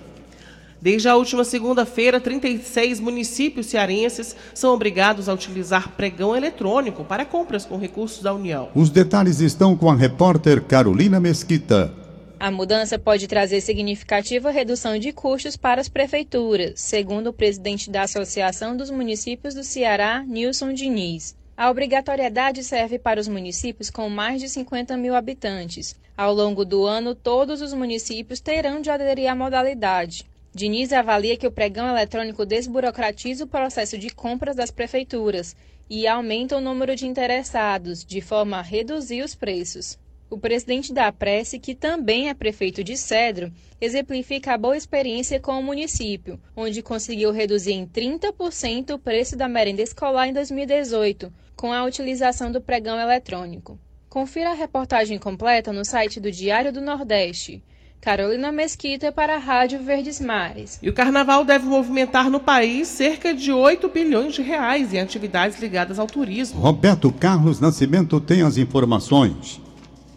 Desde 0.83 1.09
a 1.09 1.15
última 1.15 1.45
segunda-feira, 1.45 2.21
36 2.21 2.99
municípios 2.99 3.67
cearenses 3.67 4.35
são 4.53 4.75
obrigados 4.75 5.29
a 5.29 5.33
utilizar 5.33 5.91
pregão 5.97 6.37
eletrônico 6.37 7.05
para 7.05 7.25
compras 7.25 7.65
com 7.65 7.79
recursos 7.79 8.23
da 8.25 8.35
União. 8.35 8.69
Os 8.75 8.91
detalhes 8.91 9.41
estão 9.41 9.77
com 9.77 9.89
a 9.89 9.95
repórter 9.95 10.61
Carolina 10.63 11.21
Mesquita. 11.21 12.04
A 12.39 12.51
mudança 12.51 12.99
pode 12.99 13.29
trazer 13.29 13.61
significativa 13.61 14.51
redução 14.51 14.99
de 14.99 15.13
custos 15.13 15.57
para 15.57 15.81
as 15.81 15.89
prefeituras, 15.89 16.81
segundo 16.81 17.29
o 17.29 17.33
presidente 17.33 17.89
da 17.91 18.03
Associação 18.03 18.77
dos 18.77 18.91
Municípios 18.91 19.55
do 19.55 19.63
Ceará, 19.63 20.23
Nilson 20.27 20.73
Diniz. 20.73 21.37
A 21.57 21.71
obrigatoriedade 21.71 22.65
serve 22.65 22.99
para 22.99 23.21
os 23.21 23.29
municípios 23.29 23.89
com 23.89 24.09
mais 24.09 24.41
de 24.41 24.49
50 24.49 24.97
mil 24.97 25.15
habitantes. 25.15 25.95
Ao 26.17 26.35
longo 26.35 26.65
do 26.65 26.85
ano, 26.85 27.15
todos 27.15 27.63
os 27.63 27.73
municípios 27.73 28.41
terão 28.41 28.81
de 28.83 28.91
aderir 28.91 29.31
à 29.31 29.35
modalidade. 29.35 30.25
Diniz 30.53 30.93
avalia 30.93 31.37
que 31.37 31.47
o 31.47 31.53
pregão 31.53 31.89
eletrônico 31.89 32.45
desburocratiza 32.45 33.45
o 33.45 33.49
processo 33.49 33.97
de 33.97 34.11
compras 34.11 34.57
das 34.57 34.71
prefeituras 34.71 35.55
e 35.89 36.07
aumenta 36.07 36.57
o 36.57 36.61
número 36.61 36.97
de 36.97 37.07
interessados, 37.07 38.05
de 38.05 38.21
forma 38.21 38.59
a 38.59 38.63
reduzir 38.63 39.23
os 39.23 39.35
preços. 39.35 39.99
O 40.31 40.39
presidente 40.39 40.93
da 40.93 41.13
Prece, 41.13 41.59
que 41.59 41.75
também 41.75 42.29
é 42.29 42.35
prefeito 42.35 42.83
de 42.83 42.97
Cedro, 42.97 43.53
exemplifica 43.81 44.55
a 44.55 44.59
boa 44.59 44.77
experiência 44.77 45.39
com 45.39 45.59
o 45.59 45.63
município, 45.63 46.41
onde 46.57 46.83
conseguiu 46.83 47.31
reduzir 47.31 47.73
em 47.73 47.87
30% 47.87 48.95
o 48.95 48.99
preço 48.99 49.37
da 49.37 49.49
merenda 49.49 49.83
escolar 49.83 50.27
em 50.27 50.33
2018, 50.33 51.33
com 51.55 51.73
a 51.73 51.85
utilização 51.85 52.51
do 52.51 52.61
pregão 52.61 52.99
eletrônico. 52.99 53.79
Confira 54.09 54.51
a 54.51 54.55
reportagem 54.55 55.19
completa 55.19 55.73
no 55.73 55.85
site 55.85 56.21
do 56.21 56.31
Diário 56.31 56.73
do 56.73 56.81
Nordeste. 56.81 57.63
Carolina 58.01 58.53
Mesquita 58.53 59.11
para 59.11 59.37
a 59.37 59.39
Rádio 59.39 59.83
Verdes 59.83 60.21
Mares. 60.21 60.79
E 60.83 60.91
o 60.91 60.93
carnaval 60.93 61.43
deve 61.43 61.65
movimentar 61.65 62.29
no 62.29 62.39
país 62.39 62.87
cerca 62.87 63.33
de 63.33 63.51
8 63.51 63.89
bilhões 63.89 64.35
de 64.35 64.43
reais 64.43 64.93
em 64.93 65.01
atividades 65.01 65.59
ligadas 65.59 65.99
ao 65.99 66.07
turismo. 66.07 66.61
Roberto 66.61 67.11
Carlos 67.11 67.61
Nascimento 67.61 68.21
tem 68.21 68.43
as 68.43 68.59
informações. 68.59 69.64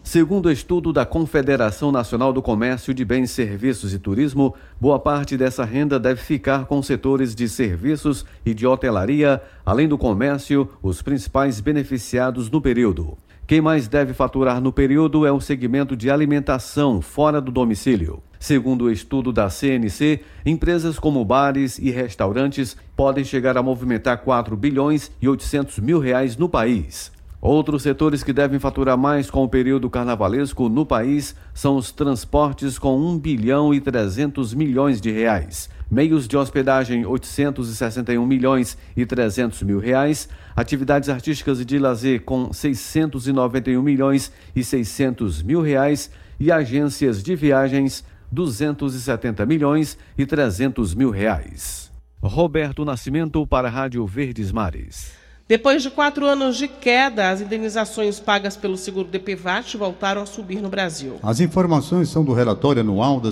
Segundo 0.08 0.50
estudo 0.50 0.90
da 0.90 1.04
Confederação 1.04 1.92
Nacional 1.92 2.32
do 2.32 2.40
Comércio 2.40 2.94
de 2.94 3.04
Bens, 3.04 3.30
Serviços 3.30 3.92
e 3.92 3.98
Turismo, 3.98 4.54
boa 4.80 4.98
parte 4.98 5.36
dessa 5.36 5.66
renda 5.66 6.00
deve 6.00 6.22
ficar 6.22 6.64
com 6.64 6.82
setores 6.82 7.34
de 7.34 7.46
serviços 7.46 8.24
e 8.42 8.54
de 8.54 8.66
hotelaria, 8.66 9.42
além 9.66 9.86
do 9.86 9.98
comércio, 9.98 10.66
os 10.82 11.02
principais 11.02 11.60
beneficiados 11.60 12.48
no 12.48 12.58
período. 12.58 13.18
Quem 13.46 13.60
mais 13.60 13.86
deve 13.86 14.14
faturar 14.14 14.62
no 14.62 14.72
período 14.72 15.26
é 15.26 15.30
o 15.30 15.42
segmento 15.42 15.94
de 15.94 16.10
alimentação 16.10 17.02
fora 17.02 17.38
do 17.38 17.52
domicílio. 17.52 18.22
Segundo 18.40 18.86
o 18.86 18.90
estudo 18.90 19.30
da 19.30 19.50
CNC, 19.50 20.22
empresas 20.46 20.98
como 20.98 21.22
bares 21.22 21.78
e 21.78 21.90
restaurantes 21.90 22.78
podem 22.96 23.24
chegar 23.24 23.58
a 23.58 23.62
movimentar 23.62 24.16
4 24.22 24.56
bilhões 24.56 25.10
e 25.20 25.28
800 25.28 25.78
mil 25.80 25.98
reais 25.98 26.34
no 26.34 26.48
país. 26.48 27.12
Outros 27.40 27.82
setores 27.82 28.24
que 28.24 28.32
devem 28.32 28.58
faturar 28.58 28.98
mais 28.98 29.30
com 29.30 29.44
o 29.44 29.48
período 29.48 29.88
carnavalesco 29.88 30.68
no 30.68 30.84
país 30.84 31.36
são 31.54 31.76
os 31.76 31.92
transportes 31.92 32.80
com 32.80 32.98
1 32.98 33.18
bilhão 33.18 33.72
e 33.72 33.80
300 33.80 34.52
milhões 34.54 35.00
de 35.00 35.12
reais, 35.12 35.70
meios 35.88 36.26
de 36.26 36.36
hospedagem 36.36 37.06
861 37.06 38.26
milhões 38.26 38.76
e 38.96 39.06
300 39.06 39.62
mil 39.62 39.78
reais, 39.78 40.28
atividades 40.56 41.08
artísticas 41.08 41.60
e 41.60 41.64
de 41.64 41.78
lazer 41.78 42.24
com 42.24 42.52
691 42.52 43.80
milhões 43.80 44.32
e 44.56 44.64
600 44.64 45.40
mil 45.40 45.62
reais 45.62 46.10
e 46.40 46.50
agências 46.50 47.22
de 47.22 47.36
viagens 47.36 48.04
270 48.32 49.46
milhões 49.46 49.96
e 50.18 50.26
300 50.26 50.92
mil 50.92 51.10
reais. 51.10 51.88
Roberto 52.20 52.84
Nascimento 52.84 53.46
para 53.46 53.68
a 53.68 53.70
Rádio 53.70 54.04
Verdes 54.04 54.50
Mares. 54.50 55.27
Depois 55.48 55.82
de 55.82 55.88
quatro 55.88 56.26
anos 56.26 56.58
de 56.58 56.68
queda, 56.68 57.30
as 57.30 57.40
indenizações 57.40 58.20
pagas 58.20 58.54
pelo 58.54 58.76
seguro 58.76 59.08
DPVAT 59.08 59.78
voltaram 59.78 60.20
a 60.20 60.26
subir 60.26 60.60
no 60.60 60.68
Brasil. 60.68 61.14
As 61.22 61.40
informações 61.40 62.10
são 62.10 62.22
do 62.22 62.34
relatório 62.34 62.82
anual 62.82 63.18
da, 63.18 63.30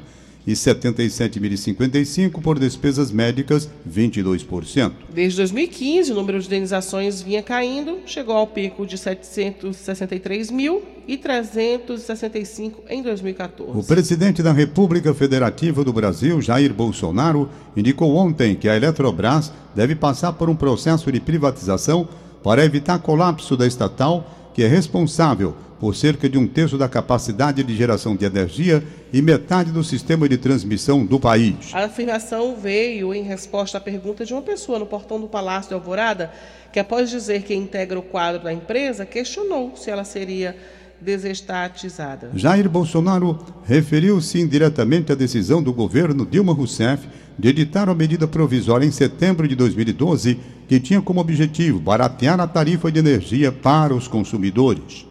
e 0.47 0.53
77.055 0.53 2.43
por 2.43 2.59
despesas 2.59 3.11
médicas, 3.11 3.69
22%. 3.89 4.93
Desde 5.13 5.39
2015, 5.39 6.13
o 6.13 6.15
número 6.15 6.39
de 6.39 6.47
indenizações 6.47 7.23
vinha 7.23 7.43
caindo, 7.43 8.01
chegou 8.07 8.37
ao 8.37 8.47
pico 8.47 8.87
de 8.87 8.99
763 8.99 10.51
mil 10.51 10.83
e 11.09 11.17
365 11.17 12.83
em 12.89 13.03
2014. 13.03 13.79
O 13.79 13.83
presidente 13.83 14.43
da 14.43 14.53
República 14.53 15.15
Federativa 15.15 15.83
do 15.83 15.93
Brasil, 15.93 16.41
Jair 16.43 16.75
Bolsonaro, 16.75 17.49
indicou 17.77 18.15
ontem 18.15 18.55
que 18.55 18.69
a 18.69 18.77
Eletrobras 18.77 19.51
deve 19.75 19.95
passar 19.95 20.35
por 20.35 20.51
um 20.51 20.57
processo 20.57 21.11
de 21.11 21.21
privatização 21.21 22.07
para 22.43 22.65
evitar 22.65 22.99
colapso 22.99 23.57
da 23.57 23.67
estatal 23.67 24.44
que 24.55 24.63
é 24.63 24.69
responsável 24.69 25.55
por 25.81 25.95
cerca 25.95 26.29
de 26.29 26.39
um 26.39 26.47
terço 26.47 26.79
da 26.79 26.89
capacidade 26.89 27.63
de 27.63 27.77
geração 27.77 28.17
de 28.17 28.25
energia 28.25 28.83
e 29.13 29.21
metade 29.21 29.71
do 29.71 29.85
sistema 29.85 30.29
de 30.29 30.39
transmissão 30.39 31.05
do 31.05 31.21
país. 31.21 31.75
A 31.75 31.85
afirmação 31.85 32.57
veio 32.57 33.13
em 33.13 33.23
resposta 33.23 33.79
à 33.79 33.81
pergunta 33.81 34.25
de 34.25 34.33
uma 34.33 34.41
pessoa 34.41 34.79
no 34.79 34.87
portão 34.87 35.21
do 35.21 35.27
Palácio 35.27 35.69
de 35.69 35.75
Alvorada, 35.75 36.33
que 36.73 36.79
após 36.79 37.11
dizer 37.11 37.43
que 37.43 37.55
integra 37.55 37.99
o 37.99 38.03
quadro 38.03 38.43
da 38.43 38.53
empresa, 38.53 39.05
questionou 39.05 39.77
se 39.77 39.91
ela 39.91 40.05
seria 40.05 40.57
desestatizada. 41.01 42.31
Jair 42.35 42.69
Bolsonaro 42.69 43.39
referiu-se 43.65 44.41
indiretamente 44.41 45.13
à 45.13 45.15
decisão 45.15 45.63
do 45.63 45.73
governo 45.73 46.27
Dilma 46.27 46.53
Rousseff 46.53 47.09
de 47.39 47.49
editar 47.49 47.89
uma 47.89 47.95
medida 47.95 48.27
provisória 48.27 48.87
em 48.87 48.91
setembro 48.91 49.47
de 49.49 49.55
2012 49.55 50.39
que 50.69 50.81
tinha 50.81 51.03
como 51.03 51.21
objetivo 51.21 51.79
baratear 51.79 52.41
a 52.41 52.47
tarifa 52.47 52.91
de 52.91 52.99
energia 52.99 53.53
para 53.53 53.95
os 53.95 54.09
consumidores. 54.09 55.07